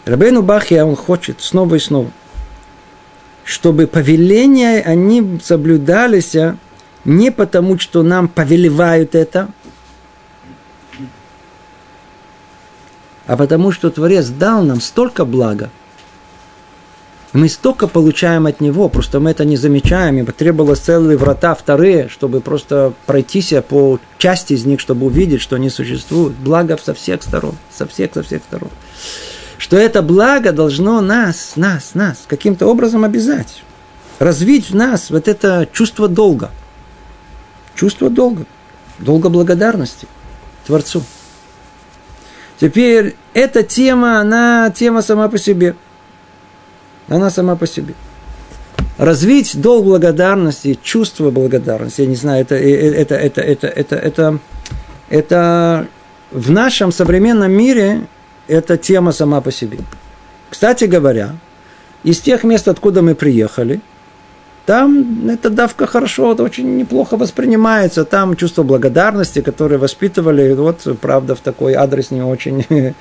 [0.06, 2.12] Рабейну Бахия, он хочет снова и снова
[3.52, 6.56] чтобы повеления, они соблюдались а
[7.04, 9.50] не потому, что нам повелевают это,
[13.28, 15.70] а потому, что Творец дал нам столько блага,
[17.34, 22.08] мы столько получаем от него, просто мы это не замечаем, и потребовалось целые врата вторые,
[22.08, 26.36] чтобы просто пройтись по части из них, чтобы увидеть, что они существуют.
[26.36, 28.70] Благо со всех сторон, со всех, со всех сторон.
[29.62, 33.62] Что это благо должно нас, нас, нас каким-то образом обязать.
[34.18, 36.50] Развить в нас вот это чувство долга.
[37.76, 38.46] Чувство долга.
[38.98, 40.08] Долга благодарности
[40.66, 41.04] Творцу.
[42.60, 45.76] Теперь эта тема, она тема сама по себе–
[47.08, 47.94] она сама по себе.
[48.98, 54.40] Развить долг благодарности, чувство благодарности, я не знаю, это, это, это, это, это, это,
[55.10, 55.88] это
[56.32, 58.08] в нашем современном мире
[58.52, 59.80] это тема сама по себе.
[60.50, 61.36] Кстати говоря,
[62.04, 63.82] из тех мест, откуда мы приехали,
[64.66, 68.06] там эта давка хорошо, это очень неплохо воспринимается.
[68.06, 72.66] Там чувство благодарности, которое воспитывали, вот, правда, в такой адрес не очень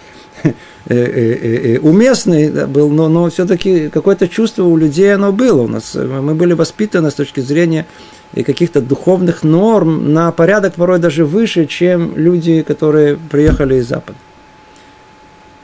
[0.87, 5.63] Э, э, э, уместный был, но, но все-таки какое-то чувство у людей оно было.
[5.63, 7.87] У нас, мы были воспитаны с точки зрения
[8.35, 14.17] каких-то духовных норм на порядок порой даже выше, чем люди, которые приехали из Запада.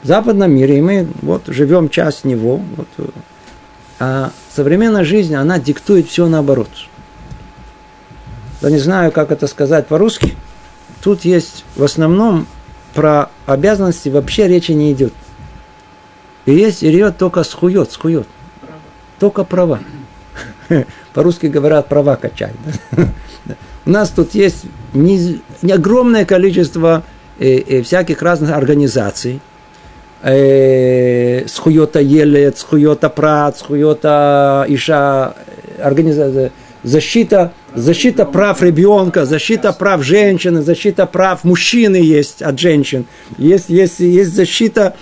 [0.03, 3.11] Западном мире, и мы вот живем часть него, вот,
[3.99, 6.69] а современная жизнь, она диктует все наоборот.
[8.61, 10.35] Я не знаю, как это сказать по-русски.
[11.03, 12.47] Тут есть в основном
[12.93, 15.13] про обязанности вообще речи не идет.
[16.45, 18.27] И есть речь только схует, схует.
[19.19, 19.79] Только права.
[21.13, 22.53] По-русски говорят, права качать.
[23.85, 27.03] У нас тут есть не, не огромное количество
[27.39, 29.39] э, э, всяких разных организаций.
[30.23, 35.35] Э, схуета елет, схуета прат, схуета иша,
[35.79, 36.51] организация,
[36.83, 43.05] защита защита прав ребенка, защита прав женщины, защита прав мужчины есть от женщин.
[43.37, 44.95] Есть, есть, есть защита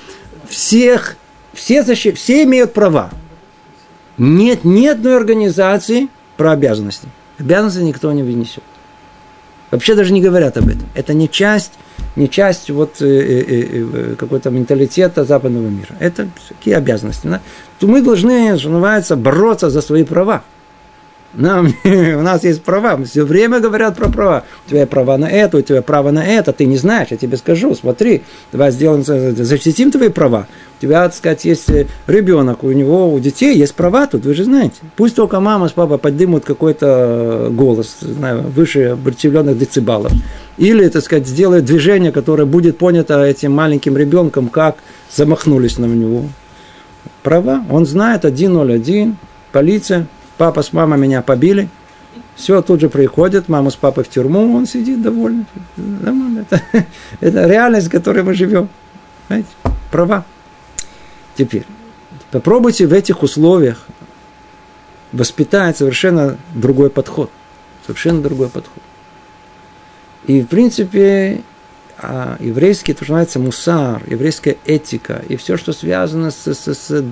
[0.49, 1.15] всех,
[1.54, 3.10] все, защи, все имеют права.
[4.17, 7.08] Нет ни одной организации про обязанности.
[7.39, 8.63] Обязанности никто не вынесет.
[9.76, 10.88] Вообще даже не говорят об этом.
[10.94, 11.74] Это не часть,
[12.16, 15.90] не часть вот э, э, э, какого-то менталитета западного мира.
[16.00, 17.28] Это какие обязанности.
[17.28, 17.42] Да?
[17.80, 20.44] То мы должны, что называется, бороться за свои права.
[21.34, 24.44] Нам, у нас есть права, все время говорят про права.
[24.66, 27.36] У тебя права на это, у тебя право на это, ты не знаешь, я тебе
[27.36, 30.48] скажу, смотри, давай сделаем, защитим твои права.
[30.82, 34.44] Тебя, так сказать, есть э, ребенок, у него, у детей есть права тут, вы же
[34.44, 34.76] знаете.
[34.96, 40.12] Пусть только мама с папой поднимут какой-то голос, знаю, выше определенных децибалов.
[40.58, 44.76] Или, так сказать, сделают движение, которое будет понято этим маленьким ребенком, как
[45.14, 46.24] замахнулись на него.
[47.24, 49.18] Права, он знает 101,
[49.52, 50.08] полиция,
[50.38, 51.70] папа с мамой меня побили,
[52.36, 55.46] все, тут же приходит, мама с папой в тюрьму, он сидит довольный.
[56.38, 56.62] Это,
[57.22, 58.70] это реальность, в которой мы живем.
[59.28, 59.48] Знаете,
[59.90, 60.26] права.
[61.36, 61.65] Теперь,
[62.32, 63.86] попробуйте в этих условиях
[65.12, 67.30] воспитать совершенно другой подход.
[67.86, 68.82] Совершенно другой подход.
[70.26, 71.41] И, в принципе,
[71.98, 77.06] а еврейский, то, что называется мусар, еврейская этика, и все, что связано с, с, с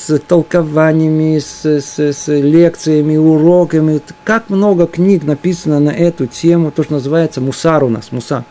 [0.00, 4.00] с толкованиями, с, с, с лекциями, уроками.
[4.24, 8.44] Как много книг написано на эту тему, то, что называется мусар у нас, мусар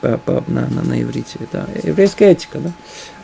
[0.00, 1.38] по, по, на, на, на иврите.
[1.40, 2.58] Это еврейская этика.
[2.58, 2.72] Да?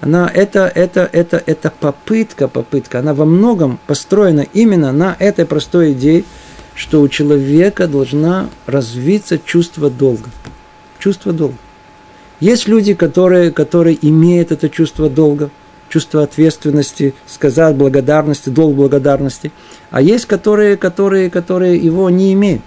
[0.00, 5.92] Она, это, это, это, это попытка, попытка, она во многом построена именно на этой простой
[5.92, 6.24] идее,
[6.74, 10.30] что у человека должна развиться чувство долга.
[10.98, 11.56] Чувство долга.
[12.40, 15.50] Есть люди, которые, которые имеют это чувство долга–
[15.92, 19.52] чувство ответственности, сказать благодарности, долг благодарности.
[19.90, 22.62] А есть, которые, которые, которые его не имеют.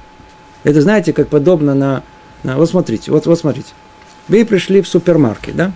[0.64, 2.04] Это, знаете, как подобно на...
[2.44, 3.70] на вот смотрите, вот, вот смотрите.
[4.28, 5.72] Вы пришли в супермаркет, да?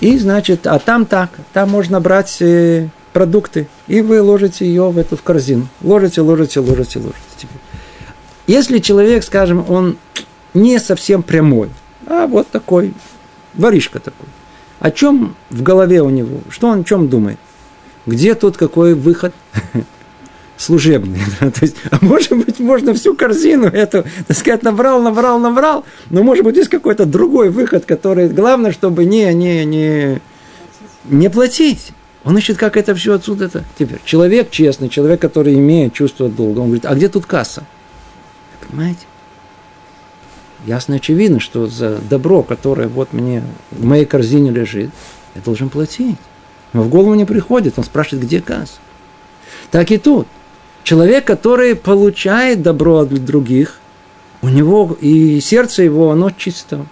[0.00, 4.98] И, значит, а там так, там можно брать э, продукты, и вы ложите ее в
[4.98, 5.68] эту в корзину.
[5.82, 7.48] Ложите, ложите, ложите, ложите.
[8.46, 9.96] Если человек, скажем, он
[10.54, 11.70] не совсем прямой,
[12.06, 12.94] а вот такой,
[13.54, 14.26] воришка такой,
[14.80, 16.40] о чем в голове у него?
[16.48, 17.38] Что он о чем думает?
[18.06, 19.34] Где тут какой выход?
[20.60, 21.20] служебный.
[21.40, 26.22] То есть, а может быть, можно всю корзину эту, так сказать, набрал, набрал, набрал, но
[26.22, 30.20] может быть, есть какой-то другой выход, который, главное, чтобы не, не, не,
[31.04, 31.92] не платить.
[32.24, 33.64] Он ищет, как это все отсюда это.
[33.78, 37.64] Теперь, человек честный, человек, который имеет чувство долга, он говорит, а где тут касса?
[38.68, 39.06] Понимаете?
[40.66, 44.90] ясно очевидно, что за добро, которое вот мне в моей корзине лежит,
[45.34, 46.18] я должен платить.
[46.72, 47.74] Но в голову не приходит.
[47.78, 48.78] Он спрашивает, где касса.
[49.70, 50.26] Так и тут.
[50.82, 53.80] Человек, который получает добро от других,
[54.42, 56.86] у него и сердце его, оно чисто.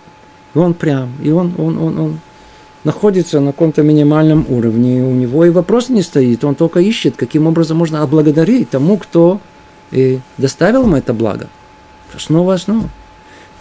[0.55, 2.21] И он прям, и он, он, он, он
[2.85, 5.03] находится на каком-то минимальном уровне.
[5.03, 9.41] У него и вопрос не стоит, он только ищет, каким образом можно облагодарить тому, кто
[9.91, 11.49] и доставил ему это благо.
[12.15, 12.89] Основа основа.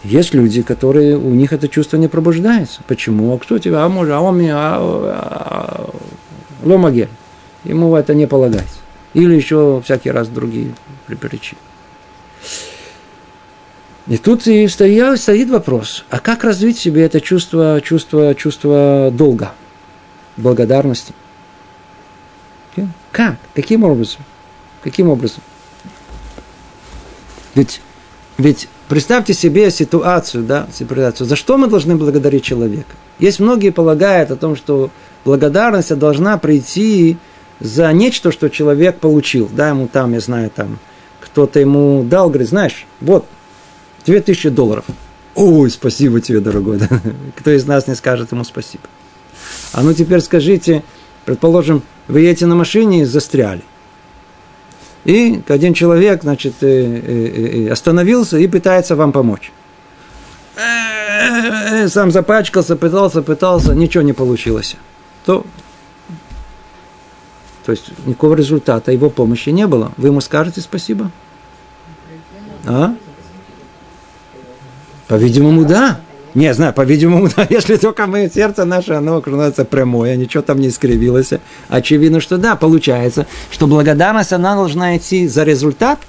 [0.04, 2.82] Есть люди, которые у них это чувство не пробуждается.
[2.88, 3.34] Почему?
[3.34, 3.84] А кто тебя?
[3.84, 5.90] А может, а он меня, а, а,
[6.64, 7.10] ломаге.
[7.64, 8.77] Ему это не полагается.
[9.18, 10.76] Или еще всякий раз другие
[11.20, 11.60] причины.
[14.06, 19.10] И тут и стоит, стоит вопрос, а как развить в себе это чувство, чувство, чувство
[19.12, 19.54] долга,
[20.38, 21.16] благодарности?
[23.12, 23.38] Как?
[23.56, 24.22] Каким образом?
[24.84, 25.42] Каким образом?
[27.56, 27.82] Ведь,
[28.38, 32.96] ведь представьте себе ситуацию, да, ситуацию, за что мы должны благодарить человека.
[33.18, 34.92] Есть многие полагают о том, что
[35.26, 37.18] благодарность должна прийти
[37.60, 39.50] за нечто, что человек получил.
[39.52, 40.80] Да, ему там, я знаю, там,
[41.22, 43.26] кто-то ему дал, говорит, знаешь, вот,
[44.06, 44.86] 2000 долларов.
[45.36, 46.80] Ой, спасибо тебе, дорогой.
[47.36, 48.84] Кто из нас не скажет ему спасибо?
[49.72, 50.84] А ну теперь скажите,
[51.26, 53.62] предположим, вы едете на машине и застряли.
[55.06, 59.52] И один человек, значит, э, э, э, остановился и пытается вам помочь.
[61.88, 64.76] Сам запачкался, пытался, пытался, ничего не получилось.
[65.26, 65.46] То,
[67.68, 69.92] то есть никакого результата его помощи не было.
[69.98, 71.12] Вы ему скажете спасибо?
[72.66, 72.96] А?
[75.10, 76.00] По-видимому, да.
[76.34, 80.70] Не знаю, по-видимому, да, если только мы, сердце наше, оно становится прямое, ничего там не
[80.70, 81.34] искривилось.
[81.68, 86.00] Очевидно, что да, получается, что благодарность, она должна идти за результат.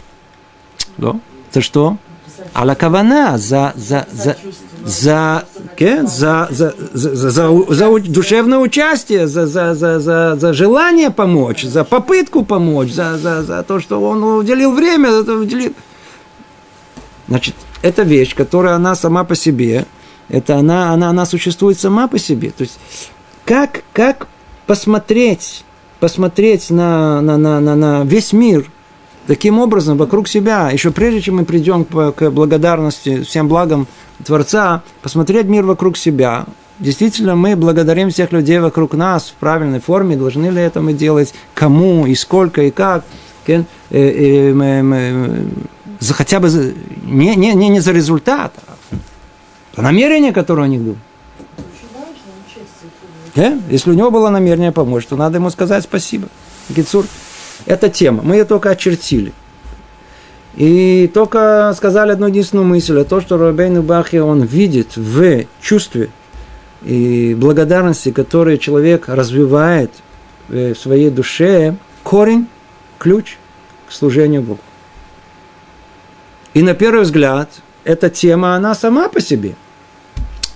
[0.97, 1.19] Да.
[1.51, 1.97] За что?
[2.55, 4.37] Аля кавана, за, за, за,
[4.89, 5.45] за,
[5.79, 11.65] за, за, за, за, за, за душевное участие, за, за, за, за, за желание помочь,
[11.65, 15.75] за попытку помочь, за, за, за то, что он уделил время, уделил.
[17.29, 19.85] Значит, это вещь, которая она сама по себе,
[20.29, 22.51] это она, она, она существует сама по себе.
[22.51, 22.79] То есть,
[23.45, 24.27] как, как
[24.67, 25.65] посмотреть,
[26.01, 28.71] посмотреть на, на, на, на, на весь мир
[29.29, 33.87] таким образом вокруг себя, еще прежде чем мы придем к, благодарности, всем благам
[34.25, 36.47] Творца, посмотреть мир вокруг себя,
[36.81, 41.35] Действительно, мы благодарим всех людей вокруг нас в правильной форме, должны ли это мы делать,
[41.53, 43.05] кому и сколько и как.
[43.49, 45.45] Э, э,
[45.99, 48.77] за хотя бы за, не, не, не, не за результат, а
[49.75, 50.97] за намерение, которое у них было.
[53.35, 53.59] Да?
[53.71, 56.29] Если у него было намерение помочь, то надо ему сказать спасибо.
[56.69, 57.07] Гицур,
[57.69, 58.23] это тема.
[58.23, 59.33] Мы ее только очертили.
[60.57, 66.09] И только сказали одну единственную мысль, а то, что Рабейну Бахи, он видит в чувстве
[66.83, 69.93] и благодарности, которые человек развивает
[70.49, 72.49] в своей душе, корень,
[72.99, 73.37] ключ
[73.89, 74.61] к служению Богу.
[76.55, 77.51] И на первый взгляд,
[77.85, 79.55] эта тема, она сама по себе.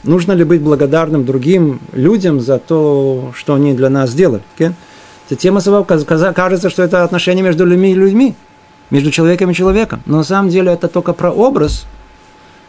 [0.03, 4.42] Нужно ли быть благодарным другим людям за то, что они для нас сделали?
[4.59, 4.72] Okay?
[5.27, 8.35] Эта тема сама кажется, что это отношение между людьми и людьми,
[8.91, 10.03] между человеком и человеком.
[10.07, 11.87] Но на самом деле это только про образ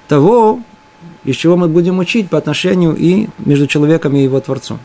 [0.08, 0.60] того,
[1.24, 4.80] из чего мы будем учить по отношению и между человеком и его Творцом.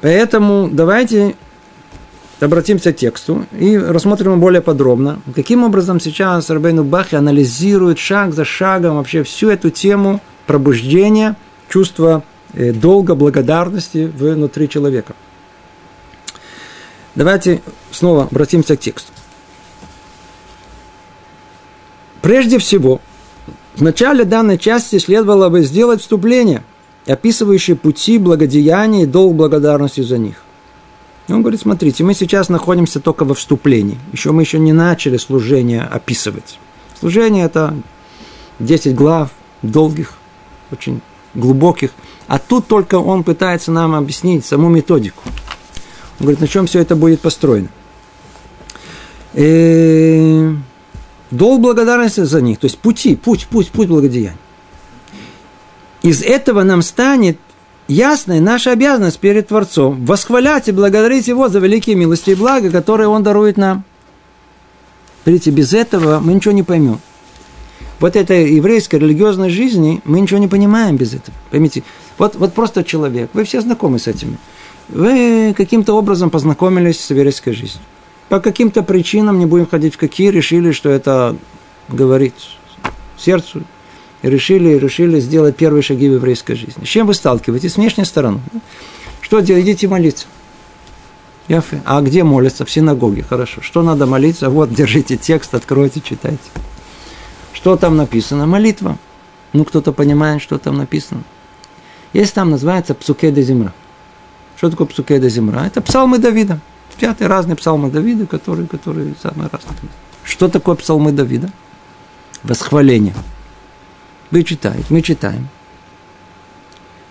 [0.00, 1.34] Поэтому давайте
[2.40, 8.44] обратимся к тексту и рассмотрим более подробно, каким образом сейчас Рабейну Бахи анализирует шаг за
[8.44, 11.36] шагом вообще всю эту тему пробуждения
[11.68, 12.22] чувства
[12.54, 15.14] э, долга, благодарности внутри человека.
[17.18, 19.10] Давайте снова обратимся к тексту.
[22.22, 23.00] Прежде всего,
[23.74, 26.62] в начале данной части следовало бы сделать вступление,
[27.08, 30.36] описывающее пути благодеяния и долг благодарности за них.
[31.28, 33.98] Он говорит, смотрите, мы сейчас находимся только во вступлении.
[34.12, 36.60] Еще мы еще не начали служение описывать.
[37.00, 37.74] Служение– это
[38.60, 39.30] 10 глав,
[39.62, 40.12] долгих,
[40.70, 41.00] очень
[41.34, 41.90] глубоких.
[42.28, 45.24] А тут только он пытается нам объяснить саму методику.
[46.18, 47.68] Он говорит, на чем все это будет построено.
[49.34, 50.50] И
[51.30, 54.36] долг благодарности за них, то есть пути, путь, путь, путь благодеяния.
[56.02, 57.38] Из этого нам станет
[57.86, 63.08] ясная наша обязанность перед Творцом восхвалять и благодарить Его за великие милости и блага, которые
[63.08, 63.84] Он дарует нам.
[65.24, 67.00] Видите, без этого мы ничего не поймем.
[68.00, 71.36] Вот этой еврейской религиозной жизни мы ничего не понимаем без этого.
[71.50, 71.82] Поймите,
[72.16, 74.38] вот, вот просто человек, вы все знакомы с этим.
[74.88, 77.82] Вы каким-то образом познакомились с еврейской жизнью.
[78.28, 81.36] По каким-то причинам, не будем ходить в какие, решили, что это
[81.88, 82.34] говорит
[83.16, 83.62] сердцу,
[84.22, 86.84] и решили, решили сделать первые шаги в еврейской жизни.
[86.84, 87.74] С чем вы сталкиваетесь?
[87.74, 88.40] С внешней стороны.
[89.20, 89.64] Что делать?
[89.64, 90.26] Идите молиться.
[91.48, 91.80] Яфы.
[91.84, 92.64] А где молятся?
[92.64, 93.22] В синагоге.
[93.22, 93.62] Хорошо.
[93.62, 94.50] Что надо молиться?
[94.50, 96.38] Вот, держите текст, откройте, читайте.
[97.52, 98.46] Что там написано?
[98.46, 98.98] Молитва.
[99.52, 101.22] Ну, кто-то понимает, что там написано.
[102.12, 103.72] Есть там называется Псуке де Земра.
[104.58, 105.66] Что такое Псуке де Земра?
[105.68, 106.58] Это псалмы Давида.
[106.98, 109.76] Пятый разные псалмы Давида, которые, которые самые разные.
[110.24, 111.48] Что такое псалмы Давида?
[112.42, 113.14] Восхваление.
[114.32, 115.48] Вы читаете, мы читаем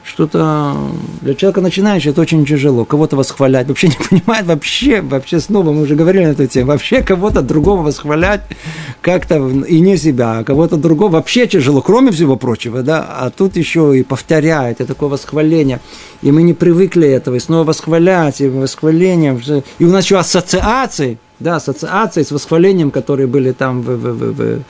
[0.08, 0.76] что-то
[1.22, 2.86] для человека начинающего это очень тяжело.
[2.86, 7.02] Кого-то восхвалять, вообще не понимает, вообще, вообще снова, мы уже говорили на эту тему, вообще
[7.02, 8.42] кого-то другого восхвалять
[9.02, 9.36] как-то
[9.68, 13.98] и не себя, а кого-то другого вообще тяжело, кроме всего прочего, да, а тут еще
[13.98, 15.82] и повторяет, это такое восхваление,
[16.22, 19.42] и мы не привыкли этого, и снова восхвалять, и восхвалением,
[19.80, 24.34] и у нас еще ассоциации, да, ассоциации с восхвалением, которые были там в, в, в,
[24.34, 24.62] в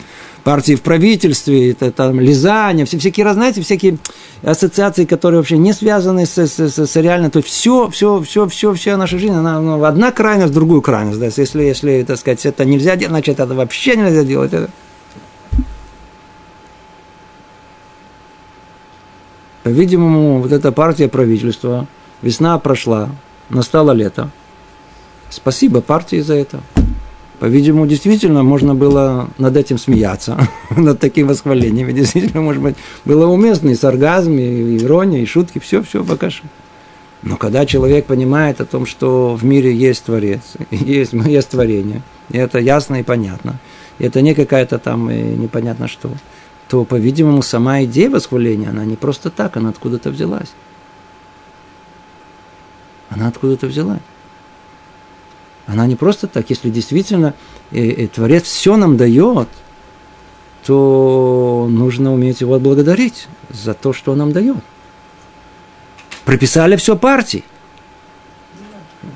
[0.47, 3.97] партии в правительстве, это там лизание, все, всякие, знаете, всякие
[4.43, 8.47] ассоциации, которые вообще не связаны с, с, с, с реально, то есть все, все, все,
[8.47, 12.45] все, вся наша жизнь, она ну, одна крайность, другую крайность, да, если, если, так сказать,
[12.45, 14.53] это нельзя делать, значит, это вообще нельзя делать.
[19.63, 21.87] По-видимому, вот эта партия правительства,
[22.21, 23.09] весна прошла,
[23.49, 24.29] настало лето.
[25.29, 26.61] Спасибо партии за это.
[27.39, 30.39] По-видимому, действительно можно было над этим смеяться,
[30.75, 31.93] над таким восхвалением.
[31.93, 32.75] Действительно, может быть,
[33.05, 36.47] было уместно и сарказм, и ирония, и шутки, все, все пока что.
[37.21, 42.37] Но когда человек понимает о том, что в мире есть Творец, есть, есть творение, и
[42.37, 43.59] это ясно и понятно,
[43.99, 46.09] и это не какая-то там э, непонятно что,
[46.67, 50.51] то, по-видимому, сама идея восхваления, она не просто так, она откуда-то взялась.
[53.09, 54.01] Она откуда-то взялась.
[55.67, 56.49] Она не просто так.
[56.49, 57.33] Если действительно
[57.71, 59.49] э, э, Творец все нам дает,
[60.65, 64.57] то нужно уметь его отблагодарить за то, что он нам дает.
[66.25, 67.43] Прописали все партии.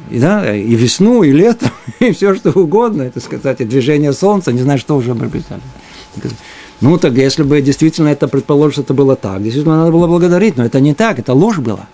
[0.10, 4.52] И, да, и весну, и лето, и все что угодно, это сказать, и движение солнца,
[4.52, 5.62] не знаю, что уже прописали.
[6.82, 10.58] Ну, так если бы действительно это предположим, что это было так, действительно надо было благодарить,
[10.58, 11.88] но это не так, это ложь была.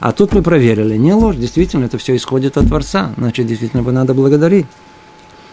[0.00, 3.90] А тут мы проверили, не ложь, действительно, это все исходит от Творца, значит, действительно, бы
[3.90, 4.66] надо благодарить.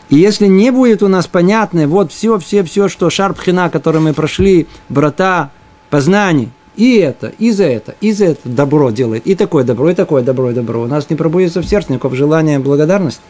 [0.10, 4.14] И если не будет у нас понятно, вот все, все, все, что шарпхина, который мы
[4.14, 5.50] прошли, брата,
[5.90, 9.96] познание, и это, и за это, и за это добро делает, и такое добро, и
[9.96, 10.84] такое добро, и добро.
[10.84, 13.22] У нас не пробудется в сердце никакого желания благодарности.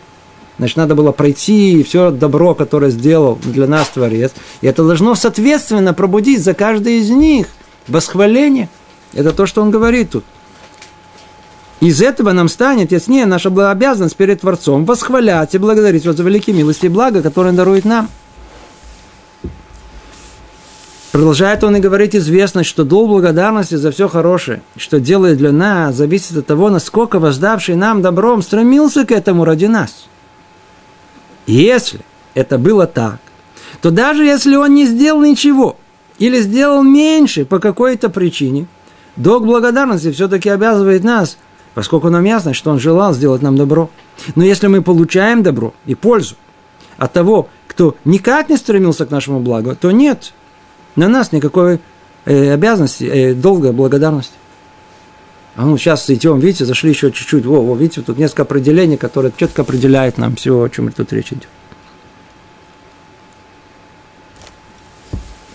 [0.58, 4.32] Значит, надо было пройти все добро, которое сделал для нас Творец.
[4.62, 7.48] И это должно, соответственно, пробудить за каждый из них
[7.88, 8.70] восхваление.
[9.14, 10.24] Это то, что он говорит тут.
[11.86, 16.56] Из этого нам станет яснее наша обязанность перед Творцом восхвалять и благодарить его за великие
[16.56, 18.10] милости и блага, которые он дарует нам.
[21.12, 25.94] Продолжает он и говорить известность, что долг благодарности за все хорошее, что делает для нас,
[25.94, 30.08] зависит от того, насколько воздавший нам добром стремился к этому ради нас.
[31.46, 32.00] Если
[32.34, 33.20] это было так,
[33.82, 35.78] то даже если он не сделал ничего
[36.18, 38.66] или сделал меньше по какой-то причине,
[39.16, 41.38] долг благодарности все-таки обязывает нас
[41.76, 43.92] поскольку нам ясно, что он желал сделать нам добро.
[44.34, 46.36] Но если мы получаем добро и пользу
[46.98, 50.34] от того, кто никак не стремился к нашему благу, то нет
[50.96, 51.82] на нас никакой
[52.24, 54.34] э, обязанности, э, долгой благодарности.
[55.58, 57.46] А ну, сейчас идем, видите, зашли еще чуть-чуть.
[57.46, 61.32] Во, во, видите, тут несколько определений, которые четко определяют нам все, о чем тут речь
[61.32, 61.48] идет.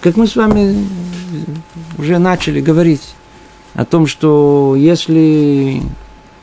[0.02, 0.86] Как мы с вами
[1.98, 3.14] уже начали говорить
[3.74, 5.82] о том, что если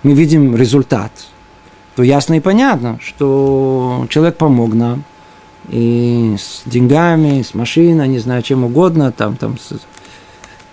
[0.03, 1.11] мы видим результат,
[1.95, 5.03] то ясно и понятно, что человек помог нам
[5.69, 9.57] и с деньгами, с машиной, не знаю, чем угодно, там, там,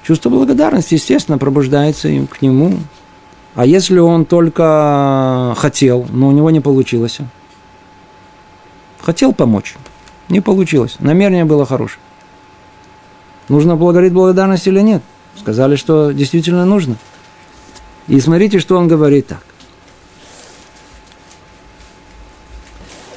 [0.02, 2.74] чувство благодарности, естественно, пробуждается им к нему.
[3.54, 7.18] А если он только хотел, но у него не получилось,
[9.00, 9.76] хотел помочь,
[10.28, 12.00] не получилось, намерение было хорошее.
[13.48, 15.02] Нужно благодарить благодарность или нет?
[15.38, 16.96] Сказали, что действительно нужно–
[18.08, 19.42] и смотрите, что он говорит так.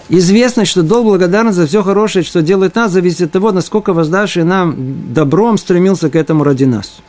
[0.09, 4.45] Известно, что долг благодарности за все хорошее, что делает нас, зависит от того, насколько воздавший
[4.45, 6.99] нам добром стремился к этому ради нас.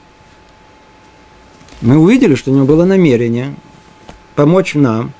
[1.80, 3.54] Мы увидели, что у него было намерение
[4.34, 5.12] помочь нам.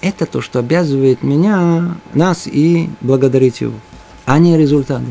[0.00, 3.74] Это то, что обязывает меня, нас и благодарить его,
[4.24, 5.02] а не результат.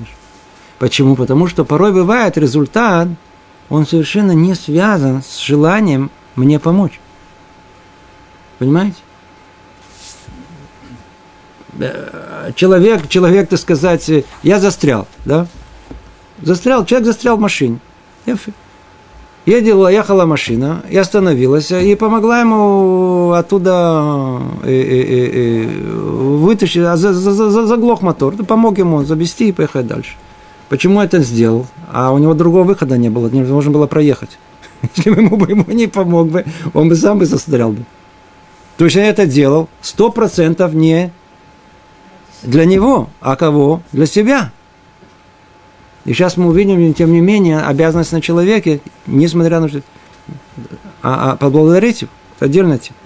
[0.79, 1.15] Почему?
[1.15, 3.09] Потому что порой бывает результат,
[3.69, 6.99] он совершенно не связан с желанием мне помочь.
[8.59, 8.97] Понимаете?
[11.79, 14.09] Э, человек, человек, так сказать,
[14.43, 15.47] я застрял, да?
[16.41, 17.79] Застрял, человек застрял в машине.
[19.45, 26.97] Ездила, ехала машина и остановилась, и помогла ему оттуда э, э, э, э вытащить, а
[26.97, 30.15] за, за, за, заглох мотор, помог ему завести и поехать дальше.
[30.69, 31.65] Почему это сделал?
[31.91, 34.38] А у него другого выхода не было, невозможно было проехать.
[34.95, 37.84] Если бы ему, бы ему не помог бы, он бы сам бы застрял бы.
[38.78, 41.11] То есть это делал сто процентов не
[42.43, 43.82] для него, а кого?
[43.91, 44.51] Для себя.
[46.05, 49.82] И сейчас мы увидим, тем не менее, обязанность на человеке, несмотря на что,
[51.01, 52.11] а, а поблагодарить его.
[52.36, 52.97] Это отдельная тема.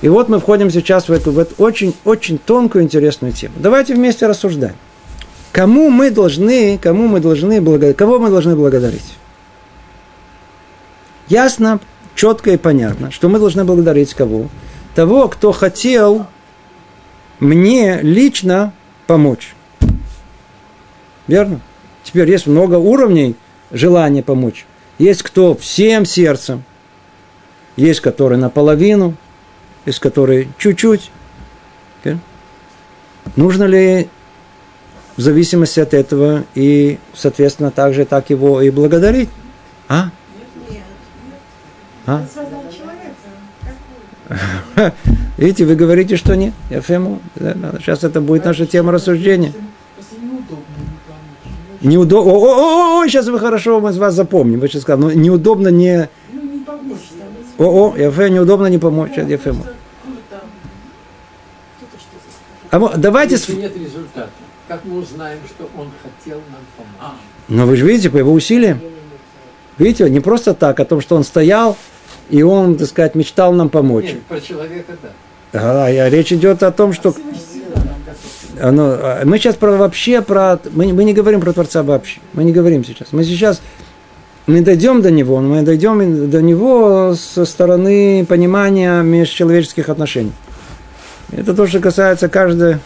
[0.00, 3.54] И вот мы входим сейчас в эту, в эту очень-очень тонкую, интересную тему.
[3.58, 4.76] Давайте вместе рассуждаем.
[5.52, 9.04] Кому мы должны, кому мы должны благодарить, кого мы должны благодарить?
[11.28, 11.80] Ясно,
[12.14, 14.48] четко и понятно, что мы должны благодарить кого?
[14.94, 16.26] Того, кто хотел
[17.40, 18.72] мне лично
[19.06, 19.54] помочь.
[21.26, 21.60] Верно?
[22.02, 23.34] Теперь есть много уровней
[23.70, 24.66] желания помочь.
[24.98, 26.62] Есть кто всем сердцем,
[27.76, 29.14] есть который наполовину,
[29.86, 31.10] есть который чуть-чуть.
[33.36, 34.08] Нужно ли
[35.16, 39.30] в зависимости от этого и, соответственно, также так его и благодарить?
[39.88, 40.10] А?
[42.06, 42.24] А?
[45.36, 46.54] Видите, вы говорите, что нет.
[46.70, 47.20] Я фему.
[47.78, 49.52] Сейчас это будет наша тема рассуждения.
[51.80, 52.32] Неудобно.
[52.32, 54.60] О, о, о, сейчас вы хорошо, мы вас запомним.
[54.60, 56.08] Вы сейчас сказали, но неудобно не...
[57.58, 59.12] О, о, я фе, неудобно не помочь.
[59.16, 59.64] Я фему.
[62.70, 63.34] А давайте...
[63.34, 64.30] Если нет результата,
[64.66, 67.16] как мы узнаем, что он хотел нам помочь?
[67.48, 68.80] Но вы же видите, по его усилиям.
[69.78, 71.76] Видите, не просто так, о том, что он стоял,
[72.30, 74.06] и он, так сказать, мечтал нам помочь.
[74.06, 75.08] Нет, про человека, да.
[75.54, 77.14] А, а речь идет о том, что...
[78.60, 80.58] Оно, а, мы сейчас про, вообще про...
[80.72, 82.20] Мы, мы не говорим про Творца вообще.
[82.32, 83.08] Мы не говорим сейчас.
[83.12, 83.60] Мы сейчас...
[84.46, 90.32] Мы дойдем до него, мы дойдем до него со стороны понимания межчеловеческих отношений.
[91.32, 92.76] Это то, что касается каждой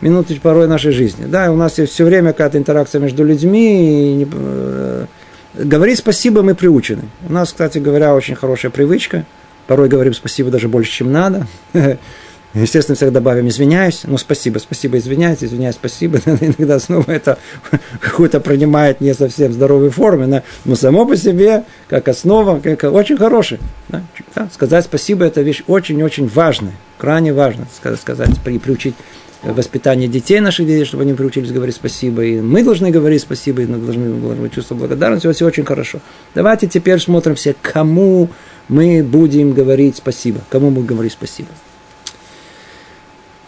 [0.00, 1.24] минуты порой нашей жизни.
[1.24, 5.06] Да, у нас есть все время какая-то интеракция между людьми, и э,
[5.54, 7.02] Говорить спасибо мы приучены.
[7.28, 9.26] У нас, кстати говоря, очень хорошая привычка.
[9.66, 11.46] Порой говорим спасибо даже больше, чем надо.
[12.54, 16.18] Естественно, всегда добавим извиняюсь, но спасибо, спасибо, извиняюсь, извиняюсь, спасибо.
[16.26, 17.38] Иногда снова это
[18.00, 23.58] какой-то принимает не совсем здоровой форме, но само по себе, как основа, как, очень хороший.
[24.52, 27.66] Сказать спасибо– это вещь очень-очень важная, крайне важно
[28.00, 28.94] сказать, при, приучить
[29.42, 32.24] воспитание детей наших детей, чтобы они приучились говорить спасибо.
[32.24, 35.22] И мы должны говорить спасибо, и мы должны, должны чувствовать благодарность.
[35.22, 36.00] Все, все очень хорошо.
[36.34, 38.28] Давайте теперь смотрим все, кому
[38.68, 40.40] мы будем говорить спасибо.
[40.48, 41.48] Кому мы будем говорить спасибо.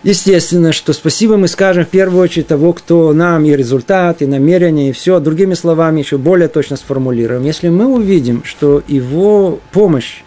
[0.02, 4.90] Естественно, что спасибо мы скажем в первую очередь того, кто нам и результат, и намерение,
[4.90, 5.18] и все.
[5.18, 7.42] Другими словами, еще более точно сформулируем.
[7.44, 10.22] Если мы увидим, что его помощь,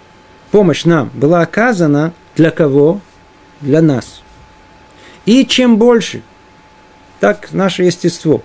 [0.50, 3.02] помощь нам была оказана для кого?
[3.62, 4.22] Для нас–
[5.28, 6.24] и чем больше,
[7.20, 8.42] так наше естество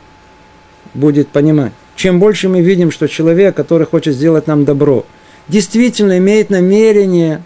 [0.93, 5.07] будет понимать, чем больше мы видим, что человек, который хочет сделать нам добро,
[5.49, 7.43] действительно имеет намерение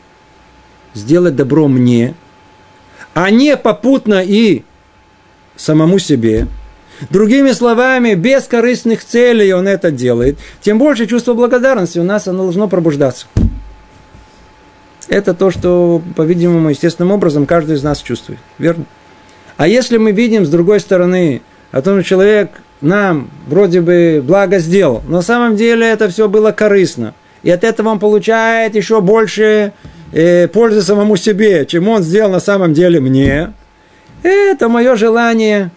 [0.95, 2.15] сделать добро мне,
[3.15, 4.65] а не попутно и
[5.55, 6.49] самому себе,
[7.11, 12.45] Другими словами, без корыстных целей он это делает, тем больше чувство благодарности у нас оно
[12.45, 13.27] должно пробуждаться.
[15.09, 18.41] Это то, что, по-видимому, естественным образом каждый из нас чувствует.
[18.59, 18.87] Верно?
[19.57, 21.43] А если мы видим с другой стороны,
[21.73, 22.51] о том, что человек
[22.81, 27.65] нам вроде бы благо сделал, но на самом деле это все было корыстно, и от
[27.65, 29.73] этого он получает еще больше
[30.13, 33.53] э, пользы самому себе, чем он сделал на самом деле мне,
[34.23, 35.71] это мое желание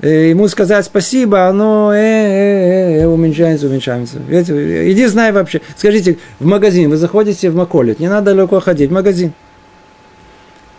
[0.00, 4.18] э, ему сказать спасибо, оно э, э, э, уменьшается, уменьшается.
[4.28, 5.60] Иди знай вообще.
[5.76, 9.32] Скажите, в магазин, вы заходите в Маколит, не надо далеко ходить, в магазин.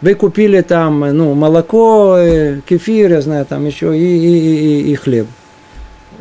[0.02, 4.96] Вы купили там ну, молоко, э, кефир, я знаю, там еще и, и, и, и
[4.96, 5.28] хлеб.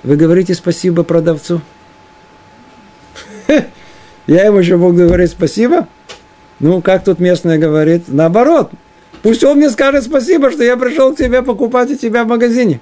[0.02, 1.60] Вы говорите спасибо продавцу?
[4.26, 5.88] Я ему еще буду говорить спасибо?
[6.60, 8.04] Ну, как тут местная говорит?
[8.08, 8.70] Наоборот.
[9.22, 12.80] Пусть он мне скажет спасибо, что я пришел к тебе покупать у тебя в магазине.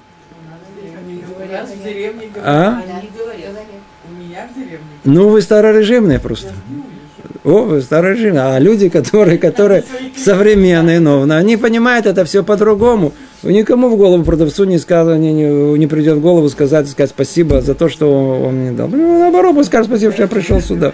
[2.37, 2.81] А?
[5.05, 6.51] Ну, вы старорежимные просто.
[7.43, 8.35] О, старый режим.
[8.37, 9.83] А люди, которые, которые
[10.15, 13.11] современные, но они понимают это все по-другому.
[13.43, 17.61] Никому в голову продавцу не, сказано, не, не, не придет в голову сказать, сказать спасибо
[17.61, 18.87] за то, что он мне дал.
[18.87, 20.93] Ну, наоборот, пусть скажет спасибо, что я пришел сюда.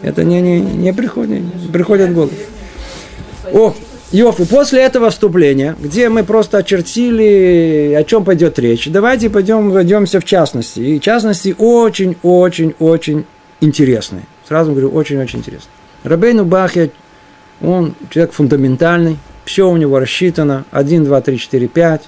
[0.00, 2.32] Это не, не, не приходит, не приходит в голову.
[3.52, 3.74] О,
[4.12, 10.20] Йоф, после этого вступления, где мы просто очертили, о чем пойдет речь, давайте пойдем, войдемся
[10.20, 10.80] в частности.
[10.80, 13.24] И частности очень-очень-очень
[13.60, 15.68] интересные Сразу говорю, очень-очень интересно.
[16.04, 16.90] Рабейну Бахья,
[17.60, 22.02] он человек фундаментальный, все у него рассчитано, 1, 2, 3, 4, 5,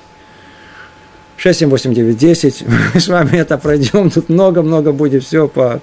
[1.36, 2.64] 6, 7, 8, 9, 10.
[2.95, 5.80] Мы с вами это пройдем, тут много-много будет все по...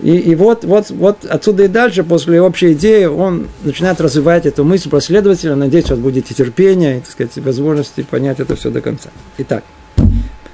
[0.00, 4.62] И, и вот, вот, вот отсюда и дальше, после общей идеи, он начинает развивать эту
[4.62, 5.56] мысль последовательно.
[5.56, 9.10] Надеюсь, у вас будет и терпение, и, так сказать, возможности понять это все до конца.
[9.38, 9.64] Итак,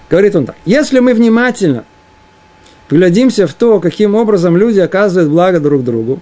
[0.09, 0.57] говорит он так.
[0.65, 1.85] Если мы внимательно
[2.89, 6.21] Поглядимся в то, каким образом люди оказывают благо друг другу,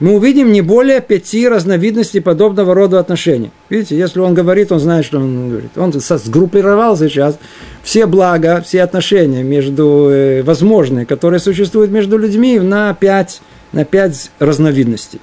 [0.00, 3.50] мы увидим не более пяти разновидностей подобного рода отношений.
[3.68, 5.70] Видите, если он говорит, он знает, что он говорит.
[5.76, 7.38] Он сгруппировал сейчас
[7.82, 13.40] все блага, все отношения между э, возможные, которые существуют между людьми, на пять,
[13.72, 15.20] на пять разновидностей.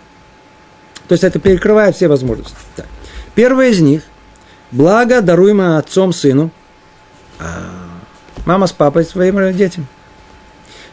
[1.07, 2.55] То есть это перекрывает все возможности.
[2.75, 2.85] Так.
[3.35, 4.03] Первое из них–
[4.71, 6.51] благо, даруемое отцом сыну,
[7.39, 7.59] а
[8.45, 9.87] мама с папой своим детям–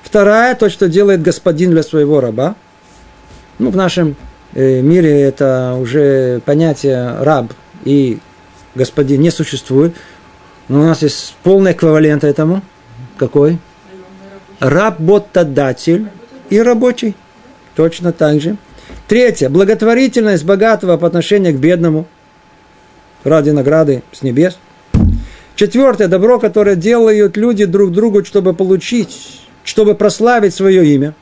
[0.06, 2.54] Вторая, то, что делает господин для своего раба.
[3.58, 4.16] Ну, в нашем
[4.54, 7.52] э, мире это уже понятие раб
[7.84, 8.18] и
[8.74, 9.94] господин не существует.
[10.68, 12.62] Но у нас есть полный эквивалент этому.
[13.16, 13.58] Какой?
[14.58, 16.08] Работодатель
[16.50, 17.14] и рабочий.
[17.74, 18.56] Точно так же.
[19.06, 19.48] Третье.
[19.48, 22.06] Благотворительность богатого по отношению к бедному.
[23.24, 24.58] Ради награды с небес.
[25.54, 26.08] Четвертое.
[26.08, 31.14] Добро, которое делают люди друг другу, чтобы получить чтобы прославить свое имя,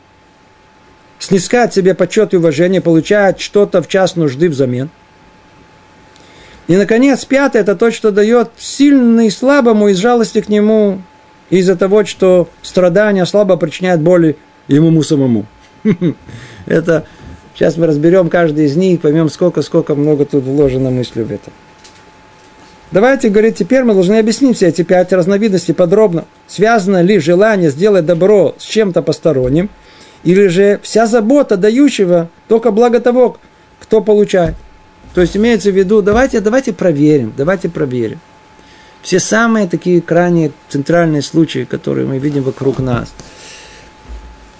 [1.24, 4.90] снискать себе почет и уважение, получать что-то в час нужды взамен.
[6.66, 11.02] И, наконец, пятое– это то, что дает сильный слабому из жалости к нему,
[11.50, 15.46] из-за того, что страдания слабо причиняют боли ему самому.
[16.66, 17.04] Это
[17.54, 21.50] сейчас мы разберем каждый из них, поймем, сколько, сколько много тут вложено мысли в это.
[22.90, 26.24] Давайте, говорит, теперь мы должны объяснить все эти пять разновидностей подробно.
[26.46, 29.68] Связано ли желание сделать добро с чем-то посторонним,
[30.24, 33.38] или же вся забота дающего только благо того,
[33.80, 34.54] кто получает.
[35.14, 38.18] То есть имеется в виду, давайте, давайте проверим, давайте проверим.
[39.02, 43.12] Все самые такие крайне центральные случаи, которые мы видим вокруг нас.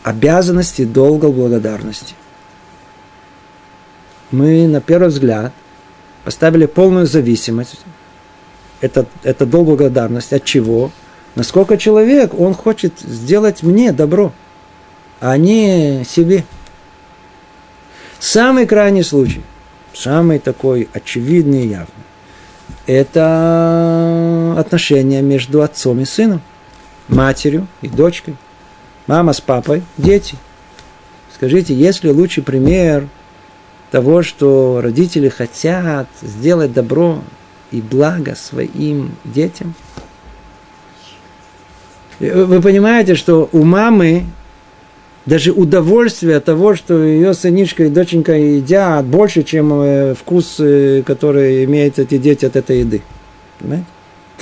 [0.02, 2.14] Обязанности долга благодарности.
[4.30, 5.52] Мы на первый взгляд
[6.24, 7.80] поставили полную зависимость
[8.84, 10.34] это, это долг благодарности.
[10.34, 10.90] От чего?
[11.34, 14.32] Насколько человек, он хочет сделать мне добро,
[15.36, 16.44] не себе.
[18.18, 19.42] Самый крайний случай,
[19.92, 22.04] самый такой очевидный и явный,
[22.86, 26.42] это отношения между отцом и сыном,
[27.08, 28.36] матерью и дочкой,
[29.06, 30.36] мама с папой, дети.
[31.34, 33.08] Скажите, есть ли лучший пример
[33.90, 37.22] того, что родители хотят сделать добро
[37.70, 39.74] и благо своим детям.
[42.20, 44.24] Вы понимаете, что у мамы
[45.26, 51.02] даже удовольствие от того, что ее сынишка и доченька едят, больше, чем э, вкус, э,
[51.06, 53.02] который имеют эти дети от этой еды.
[53.58, 53.86] Понимаете?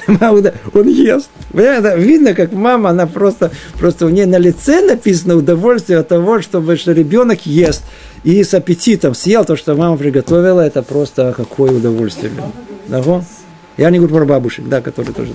[0.75, 1.31] Он ест.
[1.53, 6.77] Видно, как мама, она просто, просто у нее на лице написано удовольствие от того, чтобы,
[6.77, 7.85] что ребенок ест.
[8.25, 12.33] И с аппетитом съел то, что мама приготовила, это просто какое удовольствие.
[12.89, 13.03] Да,
[13.77, 15.33] Я не говорю про бабушек, да, которые тоже.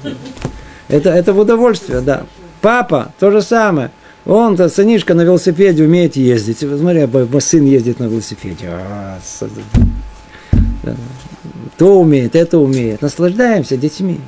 [0.88, 2.24] Это, это в удовольствие, да.
[2.62, 3.92] Папа, то же самое.
[4.28, 6.58] Он-то, сынишка на велосипеде умеет ездить.
[6.60, 8.68] Смотри, мой сын ездит на велосипеде.
[8.70, 9.20] А,
[11.78, 13.02] то умеет, это умеет.
[13.02, 14.20] Наслаждаемся детьми.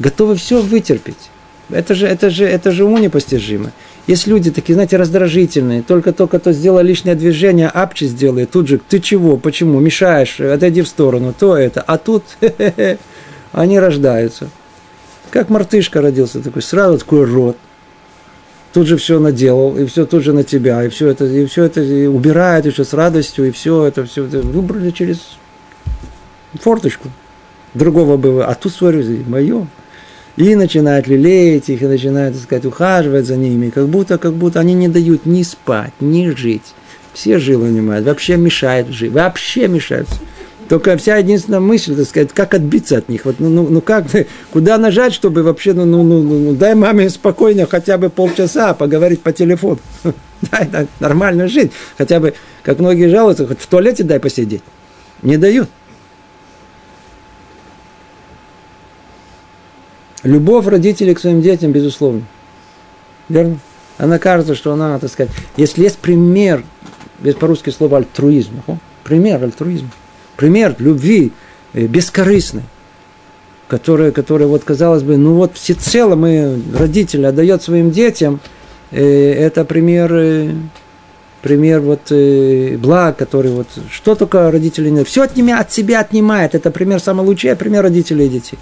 [0.00, 1.30] Готовы все вытерпеть.
[1.70, 3.70] Это же, это же, это же уму непостижимо.
[4.08, 9.00] Есть люди такие, знаете, раздражительные, только-только то сделал лишнее движение, апчи сделает, тут же, ты
[9.00, 12.24] чего, почему, мешаешь, отойди в сторону, то это, а тут
[13.52, 14.50] они рождаются.
[15.30, 17.56] Как мартышка родился такой, сразу такой рот,
[18.74, 21.64] тут же все наделал, и все тут же на тебя, и все это, и все
[21.64, 25.38] это и убирает еще с радостью, и все это, все это выбрали через
[26.60, 27.08] форточку.
[27.72, 29.66] Другого бы, а тут, смотри, мое
[30.36, 34.58] и начинает лелеять их, и начинает, так сказать, ухаживать за ними, как будто, как будто
[34.58, 36.74] они не дают ни спать, ни жить.
[37.12, 40.08] Все жилы унимают, вообще мешают жить, вообще мешают.
[40.68, 43.24] Только вся единственная мысль, так сказать, как отбиться от них.
[43.24, 44.06] Вот, ну, ну, ну как,
[44.50, 49.20] куда нажать, чтобы вообще, ну, ну, ну, ну, дай маме спокойно хотя бы полчаса поговорить
[49.20, 49.78] по телефону.
[50.50, 51.72] Дай, дай нормально жить.
[51.96, 54.62] Хотя бы, как многие жалуются, хоть в туалете дай посидеть.
[55.22, 55.70] Не дают.
[60.22, 62.22] Любовь родителей к своим детям, безусловно.
[63.30, 63.58] Верно?
[63.96, 66.64] Она кажется, что она, так сказать, если есть пример,
[67.20, 68.62] без по-русски слова альтруизм,
[69.02, 69.90] пример альтруизма,
[70.36, 71.32] пример любви
[71.72, 72.62] э, бескорыстной,
[73.68, 78.40] которая, которая вот казалось бы, ну вот всецело мы, родители, отдает своим детям,
[78.90, 80.54] это пример,
[81.42, 82.12] пример вот
[82.80, 85.02] благ, который вот, что только родители не...
[85.02, 86.54] Все от, от себя отнимает.
[86.54, 88.58] Это пример самый лучший, а пример родителей и детей.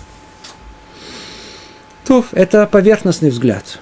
[2.06, 3.78] То, это поверхностный взгляд.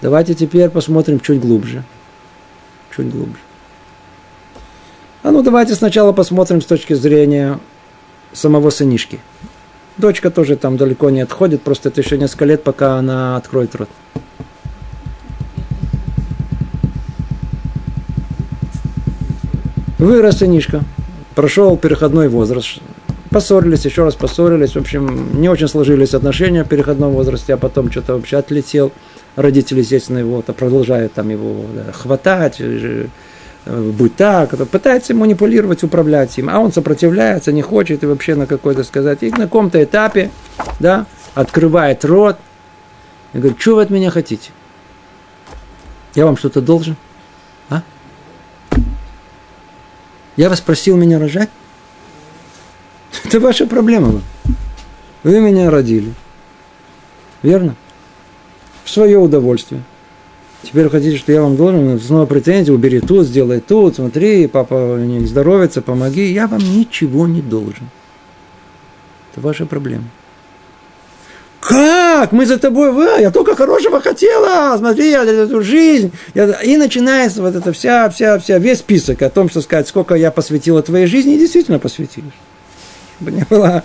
[0.00, 1.84] Давайте теперь посмотрим чуть глубже.
[2.94, 3.38] Чуть глубже.
[5.24, 7.58] А ну давайте сначала посмотрим с точки зрения
[8.34, 9.20] самого сынишки.
[9.96, 13.88] Дочка тоже там далеко не отходит, просто это еще несколько лет, пока она откроет рот.
[19.96, 20.82] Вырос сынишка,
[21.34, 22.80] прошел переходной возраст,
[23.30, 27.90] поссорились, еще раз поссорились, в общем, не очень сложились отношения в переходном возрасте, а потом
[27.90, 28.92] что-то вообще отлетел.
[29.36, 33.06] Родители, естественно, его продолжают там его да, хватать, э,
[33.66, 38.84] будь так, пытается манипулировать, управлять им, а он сопротивляется, не хочет и вообще на какой-то
[38.84, 40.30] сказать, и на каком-то этапе,
[40.80, 42.36] да, открывает рот
[43.32, 44.50] и говорит, что вы от меня хотите?
[46.14, 46.96] Я вам что-то должен?
[47.70, 47.82] А?
[50.36, 51.50] Я вас просил меня рожать?
[53.24, 54.20] Это ваша проблема.
[55.22, 56.12] Вы меня родили.
[57.42, 57.74] Верно?
[58.84, 59.82] В свое удовольствие.
[60.64, 65.26] Теперь хотите, что я вам должен, снова претензии, убери тут, сделай тут, смотри, папа не
[65.26, 66.32] здоровится, помоги.
[66.32, 67.88] Я вам ничего не должен.
[69.32, 70.04] Это ваша проблема.
[71.60, 72.32] Как?
[72.32, 76.12] Мы за тобой, вы, я только хорошего хотела, смотри, я эту жизнь.
[76.34, 80.14] Я, и начинается вот эта вся, вся, вся, весь список о том, что сказать, сколько
[80.14, 82.53] я посвятила твоей жизни, и действительно посвятилась чтобы
[83.20, 83.84] не было,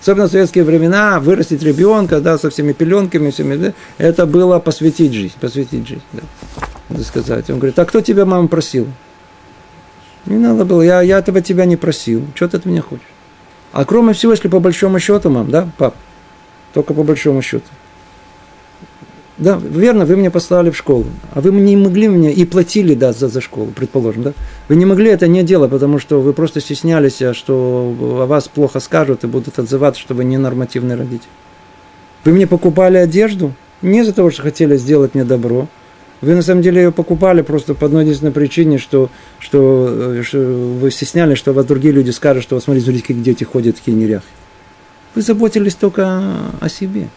[0.00, 5.12] особенно в советские времена, вырастить ребенка, да, со всеми пеленками, всеми, да, это было посвятить
[5.12, 6.22] жизнь, посвятить жизнь, да,
[6.88, 7.48] надо сказать.
[7.50, 8.86] Он говорит, а кто тебя, мама, просил?
[10.26, 13.04] Не надо было, я, я этого тебя не просил, что ты от меня хочешь?
[13.72, 15.96] А кроме всего, если по большому счету, мам, да, пап,
[16.72, 17.66] только по большому счету.
[19.36, 23.12] Да, верно, вы меня послали в школу, а вы не могли мне и платили, да,
[23.12, 24.32] за, за школу, предположим, да?
[24.68, 28.46] Вы не могли это не делать, потому что вы просто стеснялись, а что о вас
[28.46, 31.28] плохо скажут и будут отзываться, что вы ненормативный родитель.
[32.24, 35.66] Вы мне покупали одежду не из-за того, что хотели сделать мне добро,
[36.20, 39.10] вы на самом деле ее покупали просто по одной единственной причине, что,
[39.40, 43.76] что, что вы стеснялись, что вас другие люди скажут, что, смотрите, смотрите, как дети ходят
[43.76, 44.24] такие неряхи.
[45.14, 46.22] Вы заботились только
[46.60, 47.08] о себе.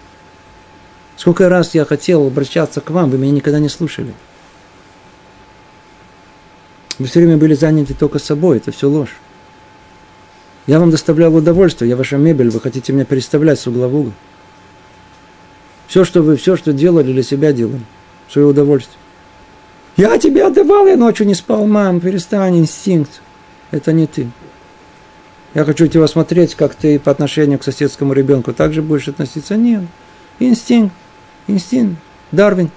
[1.18, 4.14] Сколько раз я хотел обращаться к вам, вы меня никогда не слушали.
[7.00, 9.16] Вы все время были заняты только собой, это все ложь.
[10.68, 14.14] Я вам доставлял удовольствие, я ваша мебель, вы хотите меня переставлять с угла в угол.
[15.88, 17.82] Все, что вы, все, что делали для себя делали,
[18.30, 18.98] свое удовольствие.
[19.96, 23.22] Я тебе отдавал, я ночью не спал, мам, перестань, инстинкт.
[23.72, 24.30] Это не ты.
[25.56, 29.56] Я хочу тебя смотреть, как ты по отношению к соседскому ребенку так же будешь относиться.
[29.56, 29.84] Нет,
[30.40, 30.94] инстинкт.
[31.48, 31.98] Инстинкт.
[32.32, 32.70] Дарвин.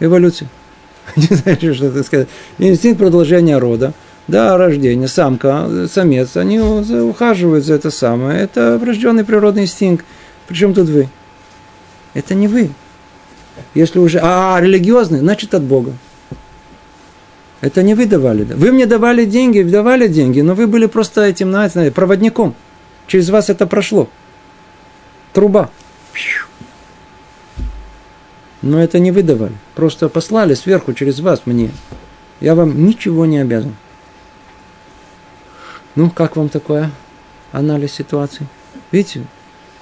[0.00, 0.48] Эволюция.
[1.16, 2.28] Не знаю, что это сказать.
[2.58, 3.92] Инстинкт продолжения рода.
[4.28, 8.40] Да, рождение, самка, самец, они ухаживают за это самое.
[8.40, 10.04] Это врожденный природный инстинкт.
[10.46, 11.08] Причем тут вы?
[12.14, 12.70] Это не вы.
[13.74, 14.20] Если уже...
[14.22, 15.92] А, религиозный, значит от Бога.
[17.60, 18.44] Это не вы давали.
[18.44, 22.54] Вы мне давали деньги, давали деньги, но вы были просто этим, знаете, проводником.
[23.06, 24.08] Через вас это прошло.
[25.32, 25.70] Труба.
[28.62, 29.54] Но это не выдавали.
[29.74, 31.70] Просто послали сверху через вас мне.
[32.40, 33.74] Я вам ничего не обязан.
[35.94, 36.90] Ну, как вам такое
[37.50, 38.46] анализ ситуации?
[38.92, 39.24] Видите,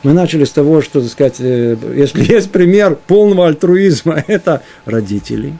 [0.02, 5.56] мы начали с того, что, так сказать, э, если есть пример полного альтруизма, это родители.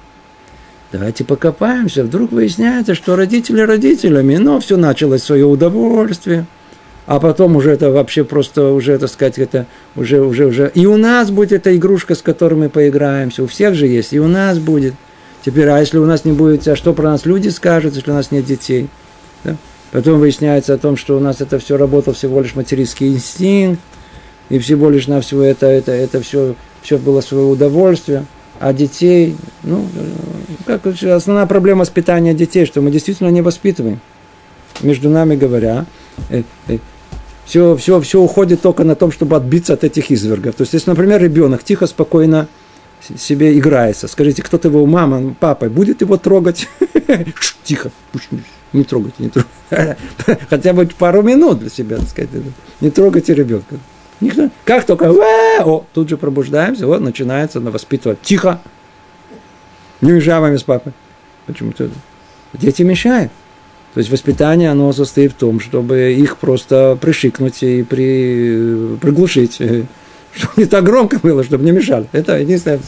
[0.91, 2.03] Давайте покопаемся.
[2.03, 6.47] Вдруг выясняется, что родители родителями, но все началось в свое удовольствие–
[7.07, 10.71] а потом уже это вообще просто уже, так сказать, это уже, уже, уже.
[10.75, 13.43] И у нас будет эта игрушка, с которой мы поиграемся.
[13.43, 14.95] У всех же есть, и у нас будет.
[15.45, 18.15] Теперь, а если у нас не будет, а что про нас люди скажут, если у
[18.15, 18.89] нас нет детей?
[19.43, 19.57] Да?
[19.91, 23.81] Потом выясняется о том, что у нас это все работал всего лишь материнский инстинкт,
[24.51, 28.25] и всего лишь на всего это, это, это все, все было свое удовольствие.
[28.59, 29.87] А детей, ну,
[30.67, 34.01] как основная проблема воспитания детей, что мы действительно не воспитываем.
[34.83, 35.87] Между нами говоря,
[37.45, 40.55] все, все, все уходит только на том, чтобы отбиться от этих извергов.
[40.55, 42.49] То есть, если, например, ребенок тихо, спокойно
[43.17, 46.69] себе играется, скажите, кто-то его мама, папа, будет его трогать?
[47.65, 47.91] Тихо,
[48.73, 49.97] не трогайте, не трогайте.
[50.49, 52.31] Хотя бы пару минут для себя, так сказать.
[52.81, 53.77] Не трогайте ребенка.
[54.21, 54.51] Никто.
[54.65, 58.21] Как только, о, тут же пробуждаемся, вот начинается на воспитывать.
[58.23, 58.61] Тихо.
[60.01, 60.93] Не мешай с папой.
[61.47, 61.91] Почему-то
[62.53, 63.33] дети мешают.
[63.95, 69.61] То есть воспитание, оно состоит в том, чтобы их просто пришикнуть и при, приглушить.
[70.33, 72.07] чтобы не так громко было, чтобы не мешали.
[72.13, 72.81] Это единственное.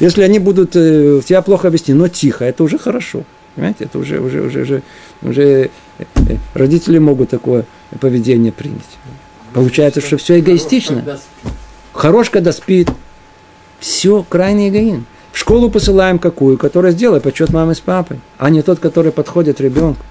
[0.00, 3.24] Если они будут э, тебя плохо вести, но тихо, это уже хорошо.
[3.54, 4.82] Понимаете, это уже, уже, уже, уже,
[5.22, 7.64] уже э, э, родители могут такое
[8.00, 8.80] поведение принять.
[9.52, 11.18] Получается, что все эгоистично.
[11.92, 12.90] Хорош, когда спит.
[13.78, 15.06] Все крайний эгоизм.
[15.38, 20.04] Школу посылаем какую, которая сделает почет мамы с папой, а не тот, который подходит ребенку.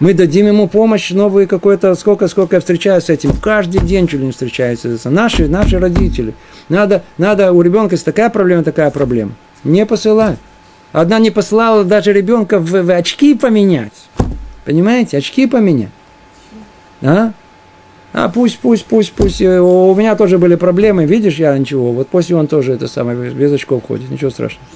[0.00, 3.30] Мы дадим ему помощь, новые какой-то, сколько, сколько я встречаюсь с этим.
[3.40, 4.98] Каждый день чуть ли не встречаются.
[5.10, 6.34] Наши, наши родители.
[6.68, 9.30] Надо, надо, у ребенка есть такая проблема, такая проблема.
[9.62, 10.38] Не посылай.
[10.90, 14.08] Одна не послала даже ребенка в, в очки поменять.
[14.64, 15.18] Понимаете?
[15.18, 15.92] Очки поменять.
[17.00, 17.30] А?
[18.12, 19.40] А пусть, пусть, пусть, пусть.
[19.42, 21.92] Э, у меня тоже были проблемы, видишь, я ничего.
[21.92, 24.66] Вот после он тоже это самое, без очков ходит, ничего страшного.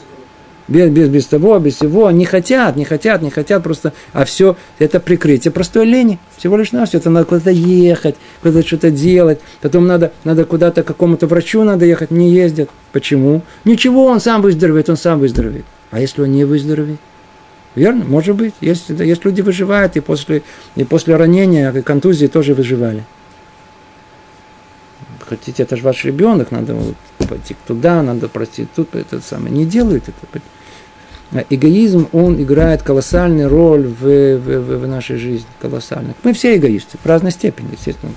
[0.68, 2.10] Без, без, без того, без всего.
[2.10, 3.92] Не хотят, не хотят, не хотят просто.
[4.12, 6.18] А все это прикрытие простой лени.
[6.36, 6.98] Всего лишь на все.
[6.98, 9.40] Это надо куда-то ехать, куда-то что-то делать.
[9.60, 12.10] Потом надо, надо куда-то к какому-то врачу надо ехать.
[12.10, 12.70] Не ездят.
[12.92, 13.42] Почему?
[13.64, 15.64] Ничего, он сам выздоровеет, он сам выздоровеет.
[15.90, 17.00] А если он не выздоровеет?
[17.74, 18.04] Верно?
[18.04, 18.54] Может быть.
[18.60, 20.42] Есть, есть люди выживают, и после,
[20.76, 23.04] и после ранения, и контузии тоже выживали.
[25.28, 26.94] Хотите, это же ваш ребенок, надо вот
[27.28, 29.54] пойти туда, надо пройти тут, это самое.
[29.54, 30.42] Не делают это.
[31.34, 34.02] А эгоизм, он играет колоссальную роль в,
[34.36, 36.14] в, в, нашей жизни, колоссально.
[36.24, 38.12] Мы все эгоисты, в разной степени, естественно.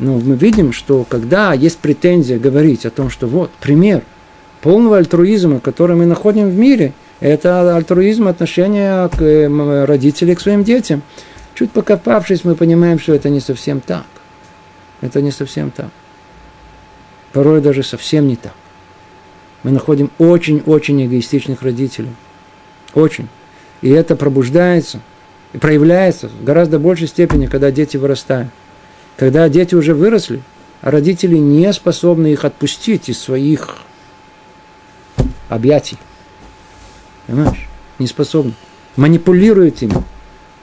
[0.00, 4.02] Но мы видим, что когда есть претензия говорить о том, что вот, пример
[4.62, 10.64] полного альтруизма, который мы находим в мире, это альтруизм отношения к э, родителям к своим
[10.64, 11.02] детям.
[11.54, 14.06] Чуть покопавшись, мы понимаем, что это не совсем так.
[15.00, 15.90] Это не совсем так.
[17.34, 18.54] Порой даже совсем не так.
[19.64, 22.10] Мы находим очень-очень эгоистичных родителей.
[22.94, 23.28] Очень.
[23.82, 25.00] И это пробуждается
[25.52, 28.50] и проявляется в гораздо большей степени, когда дети вырастают.
[29.16, 30.42] Когда дети уже выросли,
[30.80, 33.78] а родители не способны их отпустить из своих
[35.48, 35.98] объятий.
[37.26, 37.68] Понимаешь?
[37.98, 38.54] Не способны.
[38.94, 39.96] Манипулируют ими.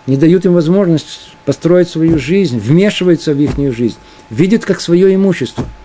[0.07, 3.97] Не дают им возможность построить свою жизнь, вмешиваются в их жизнь.
[4.29, 5.65] Видят как свое имущество–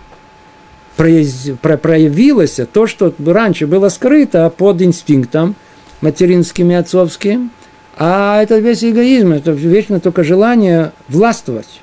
[0.97, 5.55] проявилось то, что раньше было скрыто под инстинктом
[6.01, 7.51] материнским и отцовским,
[7.97, 11.81] а это весь эгоизм, это вечно только желание властвовать,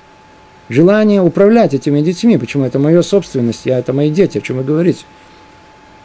[0.68, 2.38] желание управлять этими детьми.
[2.38, 5.04] Почему это моя собственность, я, это мои дети, о чем вы говорите.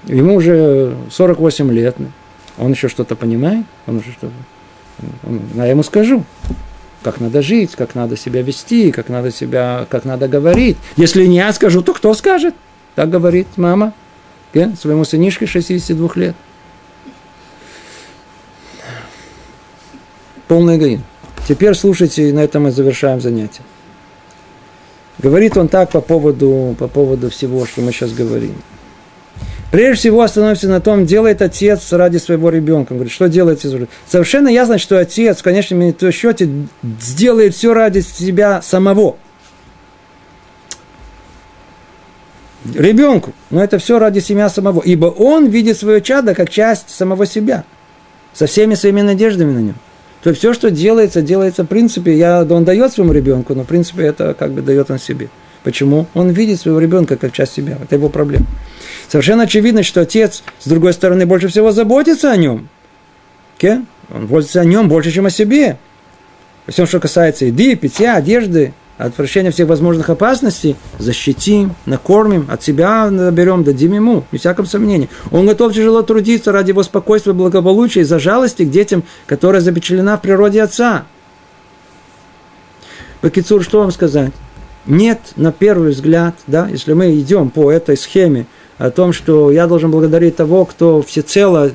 [0.06, 1.96] Ему уже 48 лет,
[2.58, 4.34] он еще что-то понимает, он уже что-то...
[5.56, 6.24] Я ему скажу,
[7.04, 10.78] как надо жить, как надо себя вести, как надо себя, как надо говорить.
[10.98, 12.56] Если не я скажу, то кто скажет?
[13.00, 13.94] Так говорит мама
[14.52, 16.36] своему сынишке 62 лет.
[20.50, 21.04] Полный эгоизм.
[21.48, 23.62] Теперь слушайте, на этом мы завершаем занятие.
[25.18, 28.56] Говорит он так по поводу, по поводу всего, что мы сейчас говорим.
[29.72, 32.92] Прежде всего остановимся на том, делает отец ради своего ребенка.
[32.92, 33.88] Он говорит, что делает отец?
[34.10, 36.50] Совершенно ясно, что отец в конечном счете
[37.00, 39.16] сделает все ради себя самого–
[42.66, 43.34] ребенку.
[43.50, 44.82] Но это все ради семья самого.
[44.82, 47.64] Ибо он видит свое чадо как часть самого себя.
[48.34, 49.76] Со всеми своими надеждами на нем.
[50.22, 53.68] То есть все, что делается, делается в принципе, я, он дает своему ребенку, но в
[53.68, 55.30] принципе это как бы дает он себе.
[55.64, 56.08] Почему?
[56.14, 57.78] Он видит своего ребенка как часть себя.
[57.82, 58.46] Это его проблема.
[59.08, 62.70] Совершенно очевидно, что отец, с другой стороны, больше всего заботится о нем.
[63.58, 63.86] Okay?
[64.14, 65.78] Он заботится о нем больше, чем о себе.
[66.66, 73.10] Во всем, что касается еды, питья, одежды, от всех возможных опасностей, защитим, накормим, от себя
[73.10, 75.10] наберем, дадим ему, не всяком сомнении.
[75.32, 80.22] Он готов тяжело трудиться ради его спокойствия, благополучия, из-за жалости к детям, которая запечатлена в
[80.22, 81.06] природе отца.
[83.22, 84.34] Бакицур, что вам сказать?
[84.86, 88.48] Нет, на первый взгляд, да, если мы идем по этой схеме
[88.78, 91.72] о том, что я должен благодарить того, кто всецело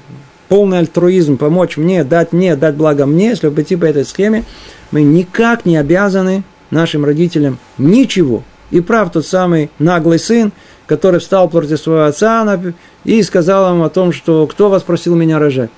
[0.51, 4.45] полный альтруизм, помочь мне, дать мне, дать благо мне, если пойти по этой схеме,
[4.91, 6.45] мы никак не обязаны
[6.75, 8.43] нашим родителям ничего.
[8.71, 10.53] И прав тот самый наглый сын,
[10.87, 12.61] который встал против своего отца
[13.05, 15.71] и сказал ему о том, что кто вас просил меня рожать?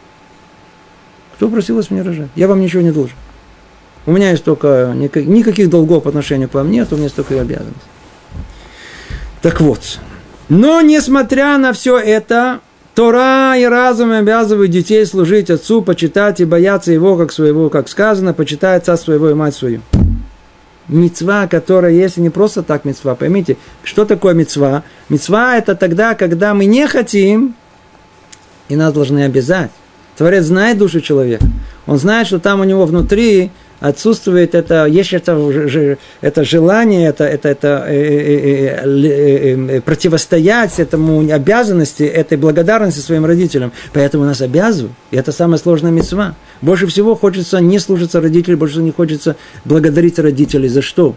[1.37, 2.29] Кто просил вас меня рожать?
[2.35, 3.17] Я вам ничего не должен.
[4.07, 7.41] У меня есть только никаких долгов по отношению к вам нет, у меня есть только
[7.41, 7.77] обязанность.
[9.43, 9.99] Так вот,
[10.49, 12.61] но несмотря на все это,
[12.95, 18.33] Тора и разум обязывают детей служить отцу, почитать и бояться его, как своего, как сказано,
[18.33, 19.83] почитать отца своего и мать свою
[20.89, 23.15] мецва, которая есть не просто так мецва.
[23.15, 24.83] Поймите, что такое мецва?
[25.09, 27.55] Мецва это тогда, когда мы не хотим,
[28.69, 29.71] и нас должны обязать.
[30.17, 31.45] Творец знает душу человека.
[31.87, 37.49] Он знает, что там у него внутри отсутствует это, есть это, это желание, это, это,
[37.49, 43.73] это э, э, э, противостоять этому обязанности, этой благодарности своим родителям.
[43.93, 44.95] Поэтому нас обязывают.
[45.11, 46.35] И это самая сложная мецва.
[46.63, 50.69] Больше всего хочется не слушаться родителей, больше не хочется благодарить родителей.
[50.69, 51.15] За что?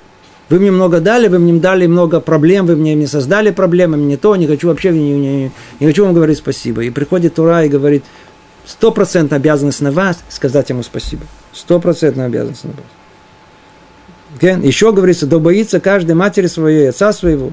[0.50, 4.18] Вы мне много дали, вы мне дали много проблем, вы мне не создали проблемы, мне
[4.18, 6.82] то, не хочу вообще, не, не, не хочу вам говорить спасибо.
[6.82, 8.04] И приходит Тура и говорит,
[8.66, 11.24] стопроцентная обязанность на вас сказать ему спасибо.
[11.54, 12.80] Стопроцентная обязанность на вас.
[14.40, 14.66] Okay?
[14.66, 17.52] Еще говорится, да боится каждой матери своей, отца своего.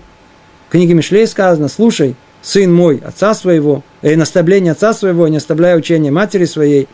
[0.69, 5.77] В книге Мишлей сказано, слушай, сын мой, отца своего, э, наставление отца своего, не оставляя
[5.77, 6.89] учения матери своей.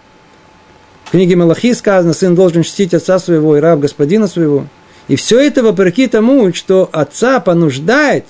[1.13, 4.67] В книге Малахи сказано, сын должен чтить отца своего и раб господина своего.
[5.09, 8.25] И все это вопреки тому, что отца понуждает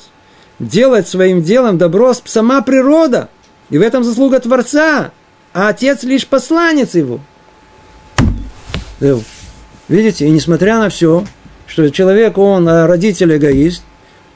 [0.58, 3.28] делать своим делом добро сама природа.
[3.70, 5.12] И в этом заслуга Творца.
[5.52, 7.20] А отец лишь посланец его.
[9.86, 11.24] Видите, и несмотря на все,
[11.68, 13.84] что человек, он а, родитель эгоист,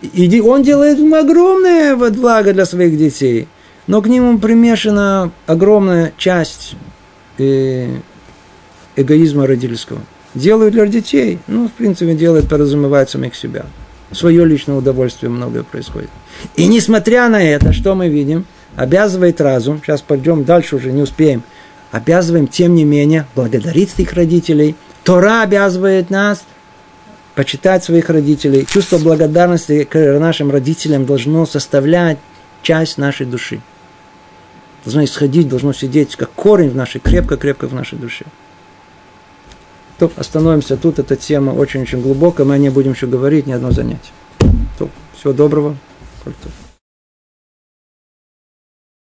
[0.03, 3.49] и он делает огромное благо для своих детей,
[3.89, 6.77] но к нему примешана огромная часть
[7.39, 7.89] э,
[8.97, 10.01] эгоизма родительского–
[10.37, 11.39] делают для детей.
[11.49, 13.67] Ну, в принципе, делают, подразумевает самих себя.
[14.13, 16.11] Свое личное удовольствие многое происходит.
[16.55, 18.45] И несмотря на это, что мы видим?
[18.77, 21.43] Обязывает разум, сейчас пойдем дальше уже, не успеем,
[21.93, 24.77] обязываем, тем не менее, благодарить своих родителей.
[25.03, 26.45] Тора обязывает нас
[27.35, 28.67] почитать своих родителей.
[28.67, 32.19] Чувство благодарности к нашим родителям должно составлять
[32.63, 33.61] часть нашей души.
[34.85, 38.27] Должно исходить, должно сидеть как корень в нашей, крепко-крепко в нашей душе.
[39.99, 40.99] То, остановимся тут.
[40.99, 42.47] Эта тема очень-очень глубокая.
[42.47, 44.13] Мы о ней будем еще говорить, не одно занятие.
[44.79, 45.77] То, всего доброго.
[46.23, 46.53] Культура.